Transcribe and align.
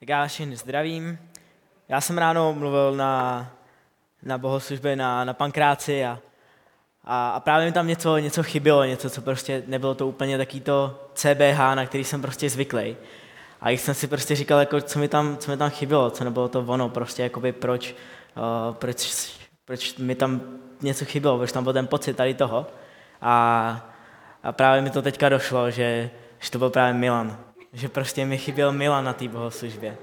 Tak 0.00 0.08
já 0.08 0.26
všechny 0.26 0.56
zdravím. 0.56 1.18
Já 1.88 2.00
jsem 2.00 2.18
ráno 2.18 2.52
mluvil 2.52 2.96
na, 2.96 3.46
na 4.22 4.38
bohoslužbě 4.38 4.96
na, 4.96 5.24
na 5.24 5.34
pankráci 5.34 6.04
a, 6.04 6.18
a, 7.04 7.30
a 7.30 7.40
právě 7.40 7.66
mi 7.66 7.72
tam 7.72 7.86
něco, 7.86 8.18
něco 8.18 8.42
chybělo, 8.42 8.84
něco, 8.84 9.10
co 9.10 9.22
prostě 9.22 9.62
nebylo 9.66 9.94
to 9.94 10.06
úplně 10.06 10.38
taký 10.38 10.60
to 10.60 11.08
CBH, 11.14 11.58
na 11.58 11.86
který 11.86 12.04
jsem 12.04 12.22
prostě 12.22 12.50
zvyklý. 12.50 12.96
A 13.60 13.68
když 13.68 13.80
jsem 13.80 13.94
si 13.94 14.06
prostě 14.06 14.34
říkal, 14.34 14.60
jako, 14.60 14.80
co, 14.80 14.98
mi 14.98 15.08
tam, 15.08 15.36
co 15.36 15.50
mi 15.50 15.56
tam 15.56 15.70
chybělo, 15.70 16.10
co 16.10 16.24
nebylo 16.24 16.48
to 16.48 16.60
ono, 16.60 16.88
prostě 16.88 17.22
jakoby 17.22 17.52
proč, 17.52 17.94
uh, 18.36 18.74
proč, 18.74 19.30
proč 19.64 19.96
mi 19.96 20.14
tam 20.14 20.40
něco 20.82 21.04
chybělo, 21.04 21.38
proč 21.38 21.52
tam 21.52 21.64
byl 21.64 21.72
ten 21.72 21.86
pocit 21.86 22.16
tady 22.16 22.34
toho. 22.34 22.66
A, 23.20 23.90
a 24.42 24.52
právě 24.52 24.82
mi 24.82 24.90
to 24.90 25.02
teďka 25.02 25.28
došlo, 25.28 25.70
že, 25.70 26.10
že 26.38 26.50
to 26.50 26.58
byl 26.58 26.70
právě 26.70 26.94
Milan 26.94 27.49
že 27.72 27.88
prostě 27.88 28.24
mi 28.24 28.38
chyběl 28.38 28.72
Milan 28.72 29.04
na 29.04 29.12
té 29.12 29.28
bohoslužbě. 29.28 29.96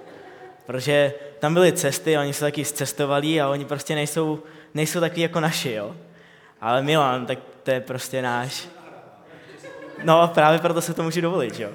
Protože 0.66 1.14
tam 1.40 1.54
byly 1.54 1.74
cesty, 1.74 2.18
oni 2.18 2.34
se 2.34 2.46
taky 2.46 2.66
zcestovali 2.66 3.42
a 3.42 3.50
oni 3.50 3.66
prostě 3.66 3.96
nejsou, 3.96 4.44
nejsou 4.74 5.00
takový 5.00 5.22
jako 5.22 5.40
naši, 5.40 5.72
jo. 5.72 5.96
Ale 6.62 6.82
Milan, 6.82 7.26
tak 7.26 7.40
to 7.64 7.72
je 7.72 7.82
prostě 7.82 8.22
náš. 8.22 8.68
No 10.04 10.28
právě 10.28 10.60
proto 10.60 10.82
se 10.82 10.94
to 10.94 11.04
můžu 11.04 11.22
dovolit, 11.22 11.60
jo. 11.60 11.70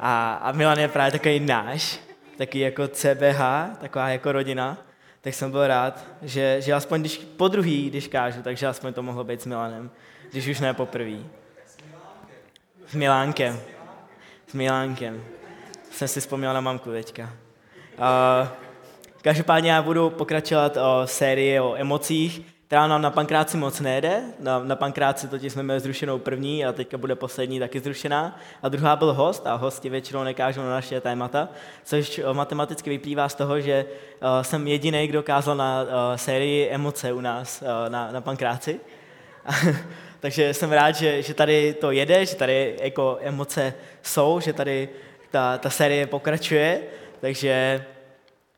A, 0.00 0.34
a 0.34 0.52
Milan 0.52 0.78
je 0.78 0.88
právě 0.88 1.12
takový 1.12 1.40
náš, 1.40 2.00
taky 2.38 2.58
jako 2.58 2.88
CBH, 2.88 3.40
taková 3.80 4.08
jako 4.08 4.32
rodina, 4.32 4.78
tak 5.20 5.34
jsem 5.34 5.50
byl 5.50 5.66
rád, 5.66 6.04
že, 6.22 6.56
že 6.60 6.72
aspoň 6.72 7.00
když, 7.00 7.16
po 7.36 7.48
druhý, 7.48 7.90
když 7.90 8.08
kážu, 8.08 8.42
takže 8.42 8.66
aspoň 8.66 8.92
to 8.92 9.02
mohlo 9.02 9.24
být 9.24 9.42
s 9.42 9.46
Milanem, 9.46 9.90
když 10.30 10.46
už 10.46 10.60
ne 10.60 10.74
poprvý. 10.74 11.26
S 11.66 11.76
Milánkem 11.82 12.36
s 12.88 12.94
Milánkem. 12.94 13.75
Jsem 15.90 16.08
si 16.08 16.20
vzpomněl 16.20 16.54
na 16.54 16.60
mamku 16.60 16.90
teďka. 16.90 17.32
Každopádně 19.22 19.70
já 19.70 19.82
budu 19.82 20.10
pokračovat 20.10 20.76
o 20.76 21.02
sérii 21.06 21.60
o 21.60 21.74
emocích, 21.74 22.40
která 22.66 22.86
nám 22.86 23.02
na 23.02 23.10
pankráci 23.10 23.56
moc 23.56 23.80
nejde. 23.80 24.22
Na, 24.40 24.58
na 24.58 24.76
pankráci 24.76 25.28
totiž 25.28 25.52
jsme 25.52 25.62
měli 25.62 25.80
zrušenou 25.80 26.18
první 26.18 26.64
a 26.64 26.72
teďka 26.72 26.98
bude 26.98 27.14
poslední 27.14 27.58
taky 27.58 27.80
zrušená. 27.80 28.38
A 28.62 28.68
druhá 28.68 28.96
byl 28.96 29.14
host 29.14 29.46
a 29.46 29.54
hosti 29.54 29.88
většinou 29.88 30.24
nekážou 30.24 30.60
na 30.60 30.70
naše 30.70 31.00
témata, 31.00 31.48
což 31.84 32.20
matematicky 32.32 32.90
vyplývá 32.90 33.28
z 33.28 33.34
toho, 33.34 33.60
že 33.60 33.84
jsem 34.42 34.68
jediný, 34.68 35.06
kdo 35.06 35.22
kázal 35.22 35.56
na 35.56 35.86
sérii 36.16 36.68
emoce 36.68 37.12
u 37.12 37.20
nás 37.20 37.62
na, 37.88 38.12
na 38.12 38.20
pankráci. 38.20 38.80
Takže 40.26 40.54
jsem 40.54 40.72
rád, 40.72 40.92
že, 40.96 41.22
že 41.22 41.34
tady 41.34 41.74
to 41.74 41.90
jede, 41.90 42.26
že 42.26 42.36
tady 42.36 42.76
jako 42.80 43.18
emoce 43.20 43.74
jsou, 44.02 44.40
že 44.40 44.52
tady 44.52 44.88
ta, 45.30 45.58
ta 45.58 45.70
série 45.70 46.06
pokračuje, 46.06 46.80
takže, 47.20 47.84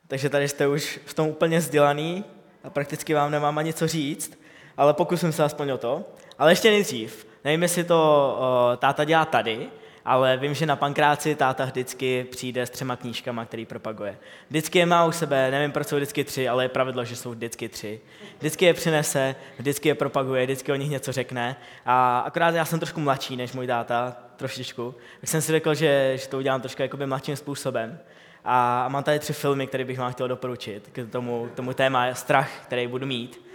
takže 0.06 0.28
tady 0.28 0.48
jste 0.48 0.68
už 0.68 1.00
v 1.04 1.14
tom 1.14 1.28
úplně 1.28 1.58
vzdělaný 1.58 2.24
a 2.64 2.70
prakticky 2.70 3.14
vám 3.14 3.30
nemám 3.30 3.58
ani 3.58 3.72
co 3.72 3.88
říct, 3.88 4.40
ale 4.76 4.94
pokusím 4.94 5.32
se 5.32 5.44
aspoň 5.44 5.70
o 5.70 5.78
to. 5.78 6.04
Ale 6.38 6.52
ještě 6.52 6.70
nejdřív, 6.70 7.26
nevím, 7.44 7.62
jestli 7.62 7.84
to 7.84 7.96
o, 8.40 8.76
táta 8.76 9.04
dělá 9.04 9.24
tady, 9.24 9.68
ale 10.04 10.36
vím, 10.36 10.54
že 10.54 10.66
na 10.66 10.76
pankráci 10.76 11.34
táta 11.34 11.64
vždycky 11.64 12.26
přijde 12.30 12.66
s 12.66 12.70
třema 12.70 12.96
knížkama, 12.96 13.44
který 13.44 13.66
propaguje. 13.66 14.18
Vždycky 14.48 14.78
je 14.78 14.86
má 14.86 15.04
u 15.04 15.12
sebe, 15.12 15.50
nevím, 15.50 15.72
proč 15.72 15.86
jsou 15.86 15.96
vždycky 15.96 16.24
tři, 16.24 16.48
ale 16.48 16.64
je 16.64 16.68
pravidlo, 16.68 17.04
že 17.04 17.16
jsou 17.16 17.30
vždycky 17.30 17.68
tři. 17.68 18.00
Vždycky 18.38 18.64
je 18.64 18.74
přinese, 18.74 19.34
vždycky 19.58 19.88
je 19.88 19.94
propaguje, 19.94 20.44
vždycky 20.44 20.72
o 20.72 20.76
nich 20.76 20.90
něco 20.90 21.12
řekne. 21.12 21.56
A 21.86 22.18
akorát 22.18 22.54
já 22.54 22.64
jsem 22.64 22.78
trošku 22.78 23.00
mladší 23.00 23.36
než 23.36 23.52
můj 23.52 23.66
táta, 23.66 24.16
trošičku, 24.36 24.94
tak 25.20 25.30
jsem 25.30 25.42
si 25.42 25.52
řekl, 25.52 25.74
že, 25.74 26.12
že 26.16 26.28
to 26.28 26.38
udělám 26.38 26.60
trošku 26.60 26.82
jakoby 26.82 27.06
mladším 27.06 27.36
způsobem. 27.36 27.98
A 28.44 28.88
mám 28.88 29.02
tady 29.02 29.18
tři 29.18 29.32
filmy, 29.32 29.66
které 29.66 29.84
bych 29.84 29.98
vám 29.98 30.12
chtěl 30.12 30.28
doporučit 30.28 30.90
k 30.92 31.12
tomu, 31.12 31.48
k 31.52 31.54
tomu 31.54 31.72
téma 31.72 32.14
strach, 32.14 32.50
který 32.62 32.86
budu 32.86 33.06
mít. 33.06 33.48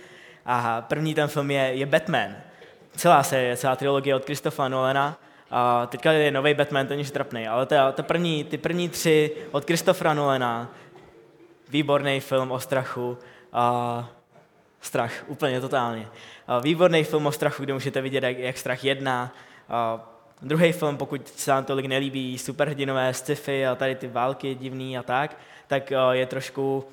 A 0.45 0.81
první 0.81 1.13
ten 1.13 1.27
film 1.27 1.51
je, 1.51 1.61
je 1.61 1.85
Batman. 1.85 2.35
Celá 2.95 3.23
série, 3.23 3.57
celá 3.57 3.75
trilogie 3.75 4.15
od 4.15 4.25
Kristofa 4.25 4.67
Nolana 4.67 5.19
a 5.55 5.87
teďka 5.87 6.11
je 6.11 6.31
nový 6.31 6.53
Batman, 6.53 6.87
ten 6.87 6.99
je 6.99 7.05
trapný, 7.05 7.47
ale 7.47 7.65
ta, 7.65 7.91
ta 7.91 8.03
první, 8.03 8.43
ty 8.43 8.57
první 8.57 8.89
tři 8.89 9.31
od 9.51 9.65
Christophera 9.65 10.13
Nolana, 10.13 10.71
výborný 11.69 12.19
film 12.19 12.51
o 12.51 12.59
strachu, 12.59 13.17
a 13.53 14.09
strach, 14.81 15.11
úplně 15.27 15.61
totálně. 15.61 16.07
A 16.47 16.59
výborný 16.59 17.03
film 17.03 17.27
o 17.27 17.31
strachu, 17.31 17.63
kde 17.63 17.73
můžete 17.73 18.01
vidět, 18.01 18.23
jak, 18.23 18.37
jak 18.37 18.57
strach 18.57 18.83
jedná. 18.83 19.33
A 19.69 19.99
druhý 20.41 20.71
film, 20.71 20.97
pokud 20.97 21.27
se 21.27 21.51
vám 21.51 21.65
tolik 21.65 21.85
nelíbí 21.85 22.37
superhrdinové 22.37 23.13
sci-fi 23.13 23.67
a 23.67 23.75
tady 23.75 23.95
ty 23.95 24.07
války 24.07 24.55
divný 24.55 24.97
a 24.97 25.03
tak, 25.03 25.37
tak 25.67 25.93
je 26.11 26.25
trošku 26.25 26.87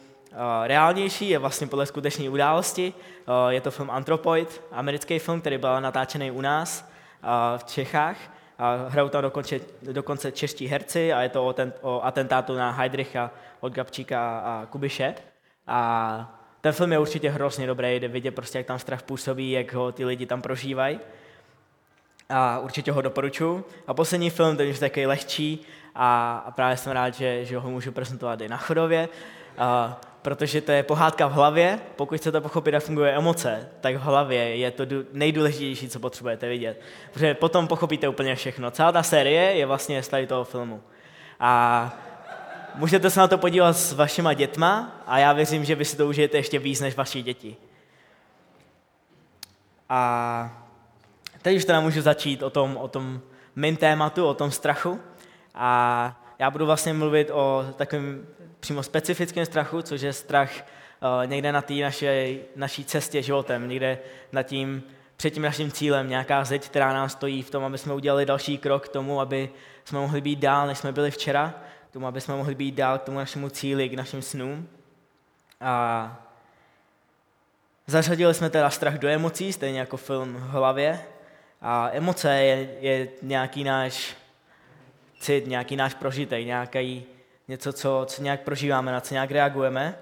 reálnější, 0.64 1.28
je 1.28 1.38
vlastně 1.38 1.66
podle 1.66 1.86
skutečné 1.86 2.30
události. 2.30 2.94
Je 3.48 3.60
to 3.60 3.70
film 3.70 3.90
Anthropoid, 3.90 4.62
americký 4.72 5.18
film, 5.18 5.40
který 5.40 5.58
byl 5.58 5.80
natáčený 5.80 6.30
u 6.30 6.40
nás 6.40 6.90
v 7.56 7.64
Čechách 7.64 8.16
a 8.60 8.88
hrajou 8.88 9.08
tam 9.08 9.22
dokonce, 9.22 9.60
dokonce 9.82 10.32
čeští 10.32 10.66
herci 10.66 11.12
a 11.12 11.22
je 11.22 11.28
to 11.28 11.46
o, 11.46 11.52
ten, 11.52 11.72
o 11.80 12.04
atentátu 12.04 12.56
na 12.56 12.70
Heidricha 12.70 13.30
od 13.60 13.72
Gabčíka 13.72 14.38
a 14.38 14.66
Kubiše. 14.66 15.14
A 15.66 16.40
ten 16.60 16.72
film 16.72 16.92
je 16.92 16.98
určitě 16.98 17.30
hrozně 17.30 17.66
dobrý, 17.66 17.96
jde 17.96 18.08
vidět 18.08 18.30
prostě, 18.30 18.58
jak 18.58 18.66
tam 18.66 18.78
strach 18.78 19.02
působí, 19.02 19.50
jak 19.50 19.72
ho 19.72 19.92
ty 19.92 20.04
lidi 20.04 20.26
tam 20.26 20.42
prožívají. 20.42 21.00
A 22.28 22.58
určitě 22.58 22.92
ho 22.92 23.02
doporučuji. 23.02 23.64
A 23.86 23.94
poslední 23.94 24.30
film, 24.30 24.56
ten 24.56 24.68
je 24.68 24.74
takový 24.74 25.06
lehčí 25.06 25.66
a, 25.94 26.38
a 26.46 26.50
právě 26.50 26.76
jsem 26.76 26.92
rád, 26.92 27.14
že, 27.14 27.44
že 27.44 27.58
ho 27.58 27.70
můžu 27.70 27.92
prezentovat 27.92 28.40
i 28.40 28.48
na 28.48 28.56
chodově. 28.56 29.08
A 29.58 30.00
protože 30.22 30.60
to 30.60 30.72
je 30.72 30.82
pohádka 30.82 31.26
v 31.26 31.32
hlavě. 31.32 31.80
Pokud 31.96 32.18
chcete 32.18 32.40
pochopit, 32.40 32.74
jak 32.74 32.82
funguje 32.82 33.12
emoce, 33.12 33.68
tak 33.80 33.96
v 33.96 34.00
hlavě 34.00 34.56
je 34.56 34.70
to 34.70 34.84
nejdůležitější, 35.12 35.88
co 35.88 36.00
potřebujete 36.00 36.48
vidět. 36.48 36.80
Protože 37.12 37.34
potom 37.34 37.68
pochopíte 37.68 38.08
úplně 38.08 38.34
všechno. 38.34 38.70
Celá 38.70 38.92
ta 38.92 39.02
série 39.02 39.42
je 39.42 39.66
vlastně 39.66 40.02
z 40.02 40.08
tady 40.08 40.26
toho 40.26 40.44
filmu. 40.44 40.82
A 41.40 41.92
můžete 42.74 43.10
se 43.10 43.20
na 43.20 43.28
to 43.28 43.38
podívat 43.38 43.72
s 43.72 43.92
vašima 43.92 44.32
dětma 44.34 45.02
a 45.06 45.18
já 45.18 45.32
věřím, 45.32 45.64
že 45.64 45.74
vy 45.74 45.84
si 45.84 45.96
to 45.96 46.06
užijete 46.06 46.36
ještě 46.36 46.58
víc 46.58 46.80
než 46.80 46.96
vaši 46.96 47.22
děti. 47.22 47.56
A 49.88 50.62
teď 51.42 51.56
už 51.56 51.64
teda 51.64 51.80
můžu 51.80 52.00
začít 52.00 52.42
o 52.42 52.50
tom, 52.50 52.76
o 52.76 52.88
tom 52.88 53.20
mým 53.56 53.76
tématu, 53.76 54.26
o 54.26 54.34
tom 54.34 54.50
strachu. 54.50 55.00
A 55.54 56.22
já 56.38 56.50
budu 56.50 56.66
vlastně 56.66 56.92
mluvit 56.92 57.30
o 57.30 57.64
takovém 57.76 58.26
přímo 58.60 58.82
specifickém 58.82 59.46
strachu, 59.46 59.82
což 59.82 60.00
je 60.00 60.12
strach 60.12 60.50
uh, 60.54 61.26
někde 61.26 61.52
na 61.52 61.62
té 61.62 61.74
naší, 61.74 62.06
naší 62.56 62.84
cestě 62.84 63.22
životem, 63.22 63.68
někde 63.68 63.98
nad 64.32 64.42
tím, 64.42 64.82
před 65.16 65.30
tím 65.30 65.42
naším 65.42 65.72
cílem, 65.72 66.08
nějaká 66.08 66.44
zeď, 66.44 66.64
která 66.64 66.92
nám 66.92 67.08
stojí 67.08 67.42
v 67.42 67.50
tom, 67.50 67.64
aby 67.64 67.78
jsme 67.78 67.94
udělali 67.94 68.26
další 68.26 68.58
krok 68.58 68.88
k 68.88 68.92
tomu, 68.92 69.20
aby 69.20 69.50
jsme 69.84 69.98
mohli 69.98 70.20
být 70.20 70.38
dál, 70.38 70.66
než 70.66 70.78
jsme 70.78 70.92
byli 70.92 71.10
včera, 71.10 71.54
k 71.90 71.92
tomu, 71.92 72.06
aby 72.06 72.20
jsme 72.20 72.36
mohli 72.36 72.54
být 72.54 72.74
dál 72.74 72.98
k 72.98 73.02
tomu 73.02 73.18
našemu 73.18 73.48
cíli, 73.48 73.88
k 73.88 73.94
našim 73.94 74.22
snům. 74.22 74.68
A 75.60 76.16
zařadili 77.86 78.34
jsme 78.34 78.50
teda 78.50 78.70
strach 78.70 78.98
do 78.98 79.08
emocí, 79.08 79.52
stejně 79.52 79.78
jako 79.80 79.96
film 79.96 80.34
v 80.34 80.50
hlavě. 80.50 81.00
A 81.62 81.90
emoce 81.92 82.34
je, 82.34 82.68
je 82.80 83.08
nějaký 83.22 83.64
náš 83.64 84.16
cit, 85.20 85.46
nějaký 85.46 85.76
náš 85.76 85.94
prožitek, 85.94 86.46
nějaký, 86.46 87.06
něco, 87.50 87.72
co, 87.72 88.02
co 88.06 88.22
nějak 88.22 88.40
prožíváme, 88.40 88.92
na 88.92 89.00
co 89.00 89.14
nějak 89.14 89.30
reagujeme 89.30 89.98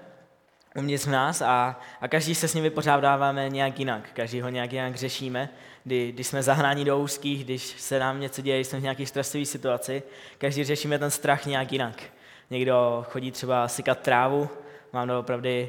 uvnitř 0.75 1.05
v 1.05 1.09
nás 1.09 1.41
a, 1.41 1.79
a 2.01 2.07
každý 2.07 2.35
se 2.35 2.47
s 2.47 2.53
ním 2.53 2.63
vypořádáváme 2.63 3.49
nějak 3.49 3.79
jinak, 3.79 4.09
každý 4.13 4.41
ho 4.41 4.49
nějak 4.49 4.73
jinak 4.73 4.95
řešíme, 4.95 5.49
kdy, 5.83 6.11
když 6.11 6.27
jsme 6.27 6.43
zahnáni 6.43 6.85
do 6.85 6.99
úzkých, 6.99 7.43
když 7.43 7.61
se 7.63 7.99
nám 7.99 8.19
něco 8.19 8.41
děje, 8.41 8.57
když 8.57 8.67
jsme 8.67 8.79
v 8.79 8.83
nějaké 8.83 9.05
stresové 9.05 9.45
situaci, 9.45 10.03
každý 10.37 10.63
řešíme 10.63 10.99
ten 10.99 11.11
strach 11.11 11.45
nějak 11.45 11.71
jinak. 11.71 12.03
Někdo 12.49 13.05
chodí 13.09 13.31
třeba 13.31 13.67
sykat 13.67 13.99
trávu, 13.99 14.49
mám 14.93 15.09
opravdu 15.09 15.49
uh, 15.49 15.65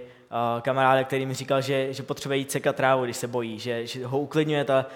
kamaráda, 0.60 1.04
který 1.04 1.26
mi 1.26 1.34
říkal, 1.34 1.62
že, 1.62 1.92
že 1.92 2.02
potřebuje 2.02 2.38
jít 2.38 2.50
sekat 2.50 2.76
trávu, 2.76 3.04
když 3.04 3.16
se 3.16 3.26
bojí, 3.26 3.58
že, 3.58 3.86
že 3.86 4.06
ho 4.06 4.20
uklidňuje 4.20 4.64
ta, 4.64 4.86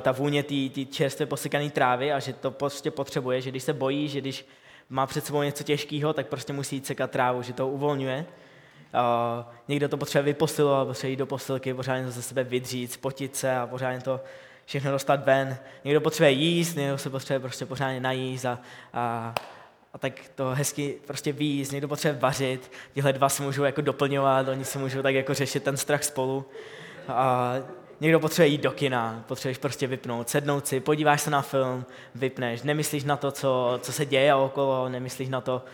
ta 0.00 0.12
vůně 0.12 0.42
té 0.42 0.84
čerstvě 0.90 1.26
posykané 1.26 1.70
trávy 1.70 2.12
a 2.12 2.18
že 2.18 2.32
to 2.32 2.50
prostě 2.50 2.90
potřebuje, 2.90 3.40
že 3.40 3.50
když 3.50 3.62
se 3.62 3.72
bojí, 3.72 4.08
že 4.08 4.20
když 4.20 4.46
má 4.88 5.06
před 5.06 5.26
sebou 5.26 5.42
něco 5.42 5.64
těžkého, 5.64 6.12
tak 6.12 6.26
prostě 6.26 6.52
musí 6.52 6.76
jít 6.76 6.86
sekat 6.86 7.10
trávu, 7.10 7.42
že 7.42 7.52
to 7.52 7.68
uvolňuje. 7.68 8.26
Uh, 8.94 9.44
někdo 9.68 9.88
to 9.88 9.96
potřebuje 9.96 10.32
vyposilovat, 10.32 10.86
potřebuje 10.86 11.10
jít 11.10 11.16
do 11.16 11.26
posilky, 11.26 11.74
pořádně 11.74 12.04
to 12.04 12.10
ze 12.10 12.22
sebe 12.22 12.44
vydřít, 12.44 12.92
spotit 12.92 13.36
se 13.36 13.56
a 13.56 13.66
pořádně 13.66 14.00
to 14.00 14.20
všechno 14.64 14.90
dostat 14.90 15.24
ven. 15.24 15.58
Někdo 15.84 16.00
potřebuje 16.00 16.30
jíst, 16.30 16.74
někdo 16.74 16.98
se 16.98 17.10
potřebuje 17.10 17.40
prostě 17.40 17.66
pořádně 17.66 18.00
najíst 18.00 18.44
a, 18.44 18.58
a, 18.92 19.34
a 19.94 19.98
tak 19.98 20.12
to 20.34 20.50
hezky 20.54 20.98
prostě 21.06 21.32
výjíst. 21.32 21.72
Někdo 21.72 21.88
potřebuje 21.88 22.20
vařit, 22.20 22.72
tihle 22.94 23.12
dva 23.12 23.28
si 23.28 23.42
můžou 23.42 23.64
jako 23.64 23.80
doplňovat, 23.80 24.48
oni 24.48 24.64
si 24.64 24.78
můžou 24.78 25.02
tak 25.02 25.14
jako 25.14 25.34
řešit 25.34 25.62
ten 25.62 25.76
strach 25.76 26.04
spolu. 26.04 26.44
A 27.08 27.54
někdo 28.00 28.20
potřebuje 28.20 28.48
jít 28.48 28.60
do 28.60 28.70
kina, 28.70 29.24
potřebuješ 29.28 29.58
prostě 29.58 29.86
vypnout, 29.86 30.28
sednout 30.28 30.66
si, 30.66 30.80
podíváš 30.80 31.20
se 31.20 31.30
na 31.30 31.42
film, 31.42 31.84
vypneš, 32.14 32.62
nemyslíš 32.62 33.04
na 33.04 33.16
to, 33.16 33.30
co, 33.30 33.78
co 33.82 33.92
se 33.92 34.06
děje 34.06 34.34
okolo, 34.34 34.88
nemyslíš 34.88 35.28
na 35.28 35.40
to, 35.40 35.64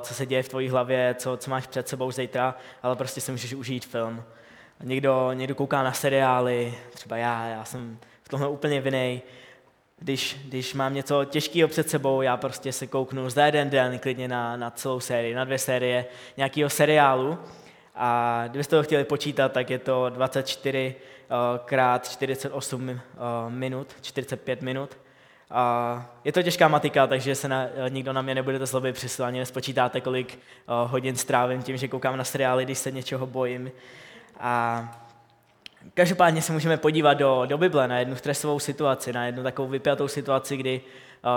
co 0.00 0.14
se 0.14 0.26
děje 0.26 0.42
v 0.42 0.48
tvojí 0.48 0.68
hlavě, 0.68 1.14
co, 1.18 1.36
co 1.36 1.50
máš 1.50 1.66
před 1.66 1.88
sebou 1.88 2.12
zítra, 2.12 2.54
ale 2.82 2.96
prostě 2.96 3.20
si 3.20 3.32
můžeš 3.32 3.54
užít 3.54 3.86
film. 3.86 4.24
Někdo, 4.82 5.32
někdo 5.32 5.54
kouká 5.54 5.82
na 5.82 5.92
seriály, 5.92 6.74
třeba 6.90 7.16
já, 7.16 7.46
já 7.46 7.64
jsem 7.64 7.98
v 8.22 8.28
tomhle 8.28 8.48
úplně 8.48 8.80
vinej. 8.80 9.22
Když, 9.98 10.36
když 10.44 10.74
mám 10.74 10.94
něco 10.94 11.24
těžkého 11.24 11.68
před 11.68 11.90
sebou, 11.90 12.22
já 12.22 12.36
prostě 12.36 12.72
se 12.72 12.86
kouknu 12.86 13.30
za 13.30 13.46
jeden 13.46 13.70
den 13.70 13.98
klidně 13.98 14.28
na, 14.28 14.56
na 14.56 14.70
celou 14.70 15.00
sérii, 15.00 15.34
na 15.34 15.44
dvě 15.44 15.58
série 15.58 16.06
nějakého 16.36 16.70
seriálu. 16.70 17.38
A 17.94 18.44
kdybyste 18.48 18.76
to 18.76 18.82
chtěli 18.82 19.04
počítat, 19.04 19.52
tak 19.52 19.70
je 19.70 19.78
to 19.78 20.08
24 20.08 20.86
uh, 20.86 21.02
eh, 21.02 21.17
krát 21.64 22.08
48 22.08 22.88
uh, 22.88 22.96
eh, 22.96 23.50
minut, 23.50 23.94
45 24.00 24.62
minut. 24.62 24.98
Uh, 25.50 26.02
je 26.24 26.32
to 26.32 26.42
těžká 26.42 26.68
matika, 26.68 27.06
takže 27.06 27.34
se 27.34 27.48
na, 27.48 27.64
uh, 27.64 27.90
nikdo 27.90 28.12
na 28.12 28.22
mě 28.22 28.34
nebudete 28.34 28.66
zlobit, 28.66 28.94
přesto 28.94 29.24
ani 29.24 29.38
nespočítáte, 29.38 30.00
kolik 30.00 30.38
hodin 30.86 31.16
strávím 31.16 31.62
tím, 31.62 31.76
že 31.76 31.88
koukám 31.88 32.16
na 32.16 32.24
seriály, 32.24 32.64
když 32.64 32.78
se 32.78 32.90
něčeho 32.90 33.26
bojím. 33.26 33.70
A 34.40 34.82
každopádně 35.94 36.42
se 36.42 36.52
můžeme 36.52 36.76
podívat 36.76 37.14
do, 37.14 37.42
do 37.46 37.58
Bible 37.58 37.88
na 37.88 37.98
jednu 37.98 38.16
stresovou 38.16 38.58
situaci, 38.58 39.12
na 39.12 39.26
jednu 39.26 39.42
takovou 39.42 39.68
vypjatou 39.68 40.08
situaci, 40.08 40.56
kdy, 40.56 40.80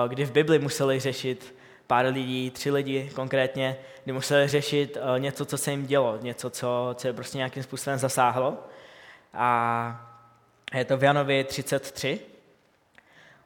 kdy 0.08 0.26
v 0.26 0.32
Bibli 0.32 0.60
museli 0.60 1.00
řešit 1.00 1.56
pár 1.88 2.06
lidí, 2.06 2.52
tři 2.52 2.72
lidi 2.72 3.10
konkrétně, 3.16 3.78
kdy 4.04 4.14
museli 4.14 4.48
řešit 4.48 4.98
něco, 5.18 5.46
co 5.46 5.58
se 5.58 5.72
jim 5.72 5.86
dělo, 5.86 6.18
něco, 6.22 6.50
co, 6.50 6.90
co 6.96 7.08
je 7.08 7.14
prostě 7.14 7.38
nějakým 7.38 7.64
způsobem 7.64 8.00
zasáhlo. 8.00 8.58
A 9.34 10.08
je 10.74 10.86
to 10.86 10.98
v 10.98 11.04
Janovi 11.04 11.44
33. 11.44 12.20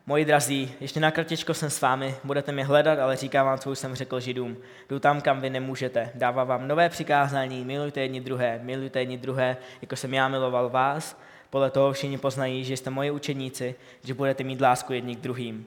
Moji 0.07 0.25
drazí, 0.25 0.73
ještě 0.79 0.99
na 0.99 1.11
kratičko 1.11 1.53
jsem 1.53 1.69
s 1.69 1.81
vámi, 1.81 2.15
budete 2.23 2.51
mě 2.51 2.65
hledat, 2.65 2.99
ale 2.99 3.15
říkám 3.15 3.45
vám, 3.45 3.59
co 3.59 3.71
už 3.71 3.79
jsem 3.79 3.95
řekl 3.95 4.19
židům. 4.19 4.57
Jdu 4.89 4.99
tam, 4.99 5.21
kam 5.21 5.41
vy 5.41 5.49
nemůžete. 5.49 6.11
Dávám 6.15 6.47
vám 6.47 6.67
nové 6.67 6.89
přikázání, 6.89 7.65
milujte 7.65 8.01
jedni 8.01 8.21
druhé, 8.21 8.59
milujte 8.63 8.99
jedni 8.99 9.17
druhé, 9.17 9.57
jako 9.81 9.95
jsem 9.95 10.13
já 10.13 10.27
miloval 10.27 10.69
vás. 10.69 11.19
Podle 11.49 11.71
toho 11.71 11.93
všichni 11.93 12.17
poznají, 12.17 12.63
že 12.63 12.77
jste 12.77 12.89
moji 12.89 13.11
učeníci, 13.11 13.75
že 14.03 14.13
budete 14.13 14.43
mít 14.43 14.61
lásku 14.61 14.93
jedni 14.93 15.15
k 15.15 15.19
druhým. 15.19 15.65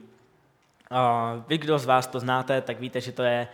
Vy, 1.47 1.57
kdo 1.57 1.79
z 1.79 1.85
vás 1.85 2.07
to 2.07 2.19
znáte, 2.19 2.61
tak 2.61 2.79
víte, 2.79 3.01
že 3.01 3.11
to 3.11 3.23
je 3.23 3.47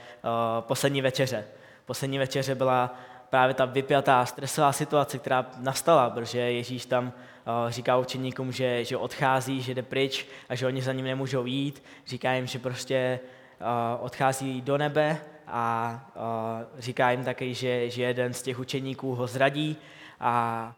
poslední 0.60 1.02
večeře. 1.02 1.46
Poslední 1.86 2.18
večeře 2.18 2.56
byla 2.56 3.00
právě 3.30 3.54
ta 3.54 3.66
vypjatá 3.66 4.26
stresová 4.26 4.72
situace, 4.72 5.20
která 5.20 5.46
nastala, 5.58 6.10
protože 6.10 6.40
Ježíš 6.40 6.86
tam 6.86 7.06
uh, 7.06 7.70
říká 7.70 7.98
učeníkům, 7.98 8.52
že, 8.52 8.86
že 8.86 8.98
odchází, 8.98 9.62
že 9.62 9.74
jde 9.74 9.84
pryč 9.84 10.28
a 10.50 10.56
že 10.56 10.68
oni 10.68 10.82
za 10.82 10.94
ním 10.94 11.06
nemůžou 11.06 11.46
jít. 11.46 11.84
Říká 12.08 12.34
jim, 12.34 12.48
že 12.48 12.60
prostě 12.60 13.20
uh, 13.60 14.06
odchází 14.06 14.62
do 14.62 14.78
nebe 14.78 15.18
a 15.48 16.00
uh, 16.16 16.80
říká 16.80 17.12
jim 17.12 17.24
taky, 17.24 17.54
že, 17.54 17.90
že 17.90 18.04
jeden 18.04 18.34
z 18.34 18.42
těch 18.42 18.60
učeníků 18.60 19.16
ho 19.16 19.28
zradí 19.28 19.78
a 20.20 20.74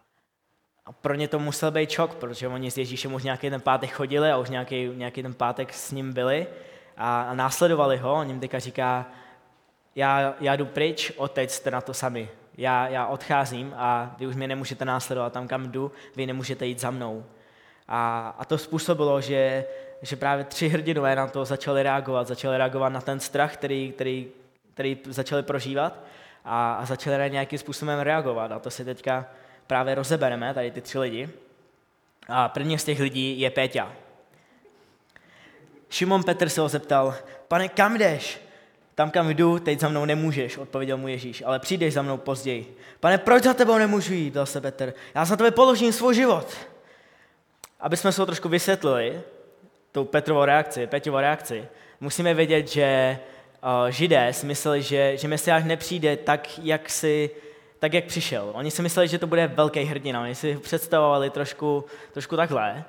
a 0.88 0.92
pro 0.92 1.16
ně 1.16 1.28
to 1.28 1.40
musel 1.40 1.72
být 1.72 1.90
šok, 1.90 2.16
protože 2.16 2.48
oni 2.48 2.72
s 2.72 2.78
Ježíšem 2.78 3.14
už 3.14 3.24
nějaký 3.24 3.50
ten 3.50 3.62
pátek 3.62 3.92
chodili 3.92 4.32
a 4.32 4.38
už 4.38 4.50
nějaký, 4.50 4.90
nějaký 4.96 5.24
ten 5.24 5.34
pátek 5.34 5.74
s 5.74 5.92
ním 5.92 6.14
byli 6.14 6.48
a, 6.98 7.22
a 7.22 7.34
následovali 7.34 7.98
ho. 7.98 8.14
On 8.14 8.28
jim 8.28 8.40
teďka 8.40 8.60
říká, 8.60 9.06
já, 9.98 10.36
já 10.40 10.56
jdu 10.56 10.66
pryč, 10.66 11.12
teď 11.30 11.50
jste 11.50 11.72
na 11.72 11.82
to 11.82 11.94
sami. 11.94 12.30
Já, 12.58 12.88
já 12.88 13.08
odcházím 13.08 13.74
a 13.78 14.16
vy 14.20 14.28
už 14.28 14.36
mě 14.36 14.48
nemůžete 14.48 14.86
následovat 14.86 15.34
tam, 15.34 15.48
kam 15.48 15.72
jdu, 15.72 15.92
vy 16.16 16.26
nemůžete 16.26 16.66
jít 16.66 16.80
za 16.80 16.92
mnou. 16.92 17.26
A, 17.88 18.30
a 18.40 18.46
to 18.46 18.58
způsobilo, 18.58 19.22
že, 19.22 19.66
že 20.02 20.16
právě 20.16 20.46
tři 20.46 20.68
hrdinové 20.68 21.16
na 21.16 21.28
to 21.28 21.46
začali 21.46 21.84
reagovat, 21.84 22.28
začali 22.28 22.58
reagovat 22.58 22.90
na 22.90 23.02
ten 23.02 23.20
strach, 23.20 23.54
který, 23.54 23.92
který, 23.92 24.28
který 24.74 24.98
začali 25.08 25.44
prožívat 25.44 26.00
a, 26.46 26.74
a 26.74 26.86
začali 26.86 27.18
na 27.18 27.28
nějakým 27.28 27.60
způsobem 27.60 28.00
reagovat. 28.00 28.52
A 28.52 28.60
to 28.60 28.72
si 28.72 28.86
teďka 28.86 29.26
právě 29.68 29.96
rozebereme, 29.96 30.54
tady 30.54 30.72
ty 30.72 30.82
tři 30.82 31.00
lidi. 31.00 31.30
A 32.28 32.50
první 32.50 32.80
z 32.80 32.84
těch 32.84 33.00
lidí 33.00 33.40
je 33.40 33.52
Péťa. 33.52 33.92
Šimon 35.90 36.24
Petr 36.24 36.50
se 36.50 36.62
ho 36.62 36.70
zeptal, 36.70 37.16
pane, 37.48 37.70
kam 37.70 37.98
jdeš? 37.98 38.47
Tam, 38.98 39.12
kam 39.12 39.30
jdu, 39.30 39.60
teď 39.60 39.80
za 39.80 39.90
mnou 39.90 40.06
nemůžeš, 40.06 40.58
odpověděl 40.58 40.98
mu 40.98 41.08
Ježíš, 41.08 41.44
ale 41.46 41.60
přijdeš 41.60 41.94
za 41.94 42.02
mnou 42.02 42.18
později. 42.18 42.78
Pane, 43.00 43.18
proč 43.18 43.44
za 43.44 43.54
tebou 43.54 43.78
nemůžu 43.78 44.14
jít, 44.14 44.34
dal 44.34 44.46
se 44.46 44.62
Petr. 44.62 44.94
Já 45.16 45.26
za 45.26 45.36
tebe 45.36 45.52
položím 45.52 45.94
svůj 45.94 46.16
život. 46.16 46.54
Aby 47.80 47.98
jsme 47.98 48.12
se 48.12 48.22
ho 48.22 48.26
trošku 48.26 48.50
vysvětlili, 48.50 49.22
tou 49.92 50.06
Petrovou 50.06 50.46
reakci, 50.46 50.88
Peťovou 50.88 51.18
reakci, 51.18 51.66
musíme 52.02 52.34
vědět, 52.34 52.68
že 52.68 53.20
uh, 53.64 53.90
židé 53.90 54.34
si 54.34 54.46
mysleli, 54.46 54.82
že, 54.82 55.18
že 55.18 55.28
Mesiáš 55.28 55.64
nepřijde 55.64 56.18
tak, 56.18 56.60
jak 56.60 56.90
si 56.90 57.30
tak, 57.80 57.94
jak 57.94 58.06
přišel. 58.06 58.52
Oni 58.54 58.72
si 58.72 58.82
mysleli, 58.82 59.08
že 59.08 59.20
to 59.20 59.28
bude 59.28 59.48
velký 59.48 59.84
hrdina. 59.84 60.22
Oni 60.22 60.36
si 60.36 60.58
představovali 60.58 61.30
trošku, 61.30 61.86
trošku 62.14 62.36
takhle. 62.36 62.86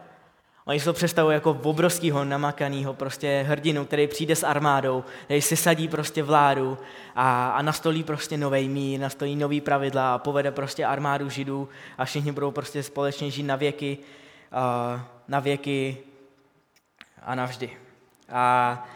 Oni 0.69 0.81
si 0.81 0.93
představují 0.93 1.35
jako 1.35 1.59
obrovského, 1.63 2.25
namakaného 2.25 2.95
prostě 2.95 3.45
hrdinu, 3.49 3.85
který 3.85 4.07
přijde 4.07 4.37
s 4.37 4.43
armádou, 4.43 5.05
který 5.25 5.43
si 5.43 5.57
sadí 5.57 5.89
prostě 5.89 6.23
vládu 6.23 6.79
a, 7.15 7.51
a 7.51 7.63
nastolí 7.63 8.03
prostě 8.03 8.37
nový 8.37 8.69
mír, 8.69 9.01
nastolí 9.01 9.37
nový 9.37 9.61
pravidla 9.61 10.15
a 10.15 10.19
povede 10.19 10.51
prostě 10.51 10.87
armádu 10.87 11.29
židů 11.31 11.69
a 11.99 12.05
všichni 12.05 12.33
budou 12.33 12.51
prostě 12.51 12.83
společně 12.83 13.31
žít 13.31 13.43
na 13.43 13.57
věky, 13.57 13.99
uh, 14.53 15.01
na 15.29 15.41
věky 15.41 15.97
a 17.23 17.35
navždy. 17.35 17.71
A 18.33 18.89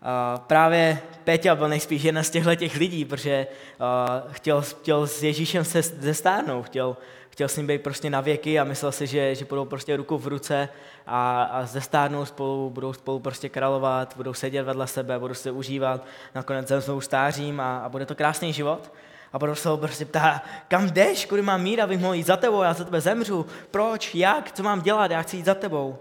Uh, 0.00 0.40
právě 0.40 1.00
Péťa 1.24 1.54
byl 1.54 1.68
nejspíš 1.68 2.02
jeden 2.02 2.24
z 2.24 2.30
těchto 2.30 2.54
těch 2.54 2.76
lidí, 2.76 3.04
protože 3.04 3.46
uh, 3.80 4.32
chtěl, 4.32 4.62
chtěl 4.62 5.06
s 5.06 5.22
Ježíšem 5.22 5.64
se 5.64 5.82
zestárnout, 5.82 6.66
chtěl, 6.66 6.96
chtěl 7.30 7.48
s 7.48 7.56
ním 7.56 7.66
být 7.66 7.82
prostě 7.82 8.10
na 8.10 8.20
věky 8.20 8.60
a 8.60 8.64
myslel 8.64 8.92
si, 8.92 9.06
že, 9.06 9.34
že 9.34 9.44
budou 9.44 9.64
prostě 9.64 9.96
ruku 9.96 10.18
v 10.18 10.26
ruce 10.26 10.68
a, 11.06 11.42
a 11.42 11.66
zestárnou 11.66 12.24
spolu, 12.24 12.70
budou 12.70 12.92
spolu 12.92 13.18
prostě 13.18 13.48
královat, 13.48 14.16
budou 14.16 14.34
sedět 14.34 14.62
vedle 14.62 14.86
sebe, 14.86 15.18
budou 15.18 15.34
se 15.34 15.50
užívat, 15.50 16.04
nakonec 16.34 16.68
zemřou 16.68 17.00
stářím 17.00 17.60
a, 17.60 17.78
a 17.78 17.88
bude 17.88 18.06
to 18.06 18.14
krásný 18.14 18.52
život. 18.52 18.92
A 19.32 19.38
potom 19.38 19.56
se 19.56 19.68
ho 19.68 19.76
prostě 19.76 20.04
ptá, 20.04 20.42
kam 20.68 20.90
jdeš, 20.90 21.26
kudy 21.26 21.42
mám 21.42 21.62
mít, 21.62 21.80
abych 21.80 22.00
mohl 22.00 22.14
jít 22.14 22.26
za 22.26 22.36
tebou, 22.36 22.62
já 22.62 22.72
za 22.72 22.84
tebe 22.84 23.00
zemřu, 23.00 23.46
proč, 23.70 24.14
jak, 24.14 24.52
co 24.52 24.62
mám 24.62 24.82
dělat, 24.82 25.10
já 25.10 25.22
chci 25.22 25.36
jít 25.36 25.44
za 25.44 25.54
tebou. 25.54 25.98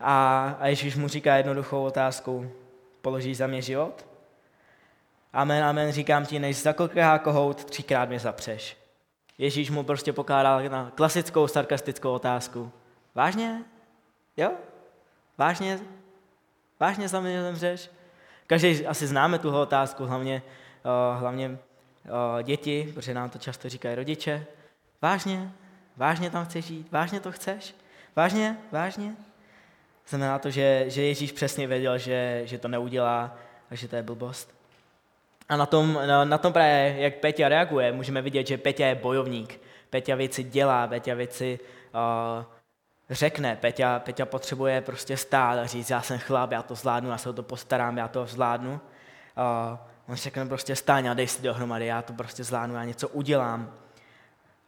A, 0.00 0.56
a 0.60 0.66
Ježíš 0.66 0.96
mu 0.96 1.08
říká 1.08 1.36
jednoduchou 1.36 1.84
otázku, 1.84 2.50
položíš 3.02 3.36
za 3.36 3.46
mě 3.46 3.62
život? 3.62 4.06
Amen, 5.32 5.64
amen, 5.64 5.92
říkám 5.92 6.26
ti, 6.26 6.38
než 6.38 6.62
zakokrhá 6.62 7.18
kohout, 7.18 7.64
třikrát 7.64 8.08
mě 8.08 8.18
zapřeš. 8.18 8.81
Ježíš 9.42 9.70
mu 9.70 9.82
prostě 9.82 10.12
pokládal 10.12 10.62
na 10.68 10.92
klasickou 10.94 11.48
sarkastickou 11.48 12.12
otázku. 12.12 12.72
Vážně? 13.14 13.64
Jo? 14.36 14.50
Vážně? 15.38 15.80
Vážně 16.80 17.08
za 17.08 17.20
mě 17.20 17.42
zemřeš? 17.42 17.90
Každý 18.46 18.86
asi 18.86 19.06
známe 19.06 19.38
tuhle 19.38 19.60
otázku, 19.60 20.04
hlavně, 20.04 20.42
uh, 20.84 21.20
hlavně 21.20 21.48
uh, 21.48 22.42
děti, 22.42 22.90
protože 22.94 23.14
nám 23.14 23.30
to 23.30 23.38
často 23.38 23.68
říkají 23.68 23.94
rodiče. 23.94 24.46
Vážně? 25.02 25.52
Vážně 25.96 26.30
tam 26.30 26.44
chceš 26.44 26.64
žít? 26.64 26.92
Vážně 26.92 27.20
to 27.20 27.32
chceš? 27.32 27.74
Vážně? 28.16 28.56
Vážně? 28.72 29.16
Znamená 30.08 30.38
to, 30.38 30.50
že, 30.50 30.84
že 30.86 31.02
Ježíš 31.02 31.32
přesně 31.32 31.66
věděl, 31.66 31.98
že, 31.98 32.42
že 32.44 32.58
to 32.58 32.68
neudělá 32.68 33.36
a 33.70 33.74
že 33.74 33.88
to 33.88 33.96
je 33.96 34.02
blbost. 34.02 34.61
A 35.48 35.56
na 35.56 35.66
tom, 35.66 35.98
na, 36.06 36.24
na 36.24 36.38
tom 36.38 36.52
právě, 36.52 36.94
jak 36.98 37.14
Peťa 37.14 37.48
reaguje, 37.48 37.92
můžeme 37.92 38.22
vidět, 38.22 38.46
že 38.46 38.58
Peťa 38.58 38.86
je 38.86 38.94
bojovník. 38.94 39.60
Peťa 39.90 40.14
věci 40.14 40.42
dělá, 40.42 40.86
Peťa 40.86 41.14
věci 41.14 41.58
uh, 41.94 42.44
řekne. 43.10 43.56
Peťa, 43.56 43.98
Peťa 43.98 44.26
potřebuje 44.26 44.80
prostě 44.80 45.16
stát 45.16 45.58
a 45.58 45.66
říct, 45.66 45.90
já 45.90 46.02
jsem 46.02 46.18
chlap, 46.18 46.52
já 46.52 46.62
to 46.62 46.74
zvládnu, 46.74 47.10
já 47.10 47.18
se 47.18 47.30
o 47.30 47.32
to 47.32 47.42
postarám, 47.42 47.96
já 47.96 48.08
to 48.08 48.26
zvládnu. 48.26 48.72
Uh, 48.72 49.78
on 50.08 50.16
řekne 50.16 50.46
prostě 50.46 50.76
stáň 50.76 51.06
a 51.06 51.14
dej 51.14 51.26
si 51.26 51.42
dohromady, 51.42 51.86
já 51.86 52.02
to 52.02 52.12
prostě 52.12 52.44
zvládnu, 52.44 52.74
já 52.74 52.84
něco 52.84 53.08
udělám. 53.08 53.60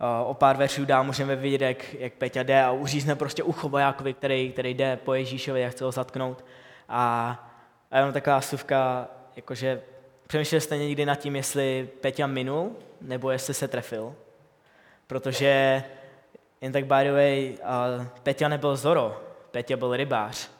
Uh, 0.00 0.31
o 0.31 0.35
pár 0.35 0.57
veršů 0.57 0.85
dál 0.85 1.04
můžeme 1.04 1.37
vidět, 1.37 1.61
jak, 1.61 1.95
jak 1.95 2.12
Peťa 2.12 2.43
jde 2.43 2.64
a 2.64 2.71
uřízne 2.71 3.14
prostě 3.14 3.43
ucho 3.43 3.69
vojákovi, 3.69 4.14
který, 4.14 4.52
který 4.52 4.75
jde 4.75 4.97
po 4.97 5.14
Ježíšovi 5.14 5.66
a 5.66 5.71
chce 5.71 5.85
ho 5.85 5.93
zatknout. 5.93 6.45
A, 6.88 7.37
a 7.90 7.97
jenom 7.97 8.12
taková 8.12 8.40
suvka, 8.40 9.09
jakože 9.37 9.83
přemýšleli 10.26 10.61
jste 10.61 10.78
někdy 10.78 11.07
nad 11.07 11.14
tím, 11.14 11.37
jestli 11.37 11.88
Peťa 12.00 12.26
minul, 12.26 12.76
nebo 13.00 13.31
jestli 13.31 13.54
se 13.54 13.69
trefil. 13.69 14.14
Protože 15.07 15.85
jen 16.61 16.73
tak 16.73 16.87
by 16.87 17.04
the 17.04 17.12
way, 17.12 17.59
Peťa 18.23 18.49
nebyl 18.49 18.76
Zoro, 18.76 19.23
Peťa 19.50 19.76
byl 19.76 19.97
rybář. 19.97 20.50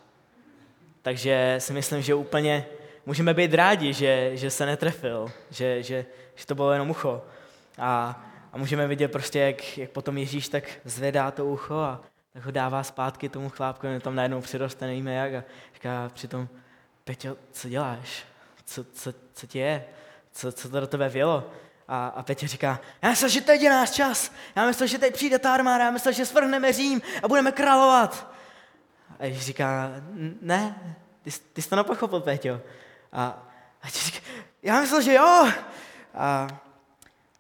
Takže 1.03 1.57
si 1.59 1.73
myslím, 1.73 2.03
že 2.03 2.15
úplně 2.15 2.67
můžeme 3.07 3.35
být 3.35 3.55
rádi, 3.55 3.93
že, 3.93 4.31
že 4.37 4.51
se 4.51 4.67
netrefil, 4.67 5.33
že, 5.51 5.83
že, 5.83 6.07
že 6.35 6.47
to 6.47 6.55
bylo 6.55 6.73
jenom 6.73 6.91
ucho. 6.91 7.23
A, 7.79 8.23
a 8.53 8.59
můžeme 8.59 8.87
vidět 8.87 9.09
prostě, 9.09 9.39
jak, 9.39 9.79
jak 9.79 9.91
potom 9.91 10.19
Ježíš 10.19 10.49
tak 10.49 10.65
zvedá 10.85 11.31
to 11.31 11.47
ucho 11.47 11.75
a 11.75 12.01
tak 12.33 12.45
ho 12.45 12.51
dává 12.51 12.83
zpátky 12.83 13.29
tomu 13.29 13.51
chlápku, 13.51 13.87
tam 14.01 14.15
najednou 14.15 14.41
přiroste, 14.41 14.87
nevíme 14.87 15.15
jak. 15.15 15.35
A 15.35 15.45
říká 15.75 16.11
přitom, 16.15 16.49
Peťo, 17.05 17.37
co 17.53 17.69
děláš? 17.69 18.34
Co, 18.65 18.85
co, 18.85 19.15
co 19.33 19.47
ti 19.47 19.59
je? 19.59 19.85
Co, 20.33 20.53
co 20.53 20.69
to 20.69 20.81
do 20.81 20.87
tebe 20.87 21.09
vělo? 21.09 21.51
A, 21.89 22.07
a 22.07 22.23
Petě 22.23 22.49
říká, 22.49 22.81
já 23.03 23.11
myslel, 23.11 23.29
že 23.29 23.41
teď 23.41 23.63
je 23.63 23.71
náš 23.71 23.91
čas. 23.91 24.33
Já 24.57 24.67
myslel, 24.67 24.87
že 24.87 24.99
teď 24.99 25.15
přijde 25.15 25.39
ta 25.39 25.55
armáda. 25.55 25.85
Já 25.85 25.91
myslel, 25.91 26.15
že 26.15 26.27
svrhneme 26.27 26.73
Řím 26.73 27.03
a 27.23 27.29
budeme 27.29 27.53
královat. 27.53 28.35
A 29.19 29.25
Ježíš 29.25 29.45
říká, 29.45 29.91
ne, 30.41 30.97
ty, 31.23 31.31
ty 31.53 31.63
jsi 31.63 31.69
to 31.69 31.77
nepochopil, 31.77 32.21
Peťo. 32.21 32.61
A, 33.13 33.49
a 33.83 33.89
říká, 33.89 34.19
já 34.63 34.81
myslel, 34.81 35.03
že 35.03 35.15
jo. 35.15 35.49
A 36.15 36.49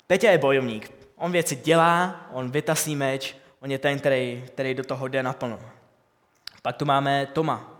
Petě 0.06 0.26
je 0.26 0.38
bojovník. 0.38 0.92
On 1.16 1.32
věci 1.32 1.56
dělá, 1.56 2.26
on 2.32 2.50
vytasí 2.50 2.96
meč, 2.96 3.36
on 3.60 3.70
je 3.70 3.78
ten, 3.78 3.98
který, 3.98 4.44
který 4.46 4.74
do 4.74 4.84
toho 4.84 5.08
jde 5.08 5.22
naplno. 5.22 5.60
Pak 6.62 6.76
tu 6.76 6.84
máme 6.84 7.26
Toma. 7.26 7.70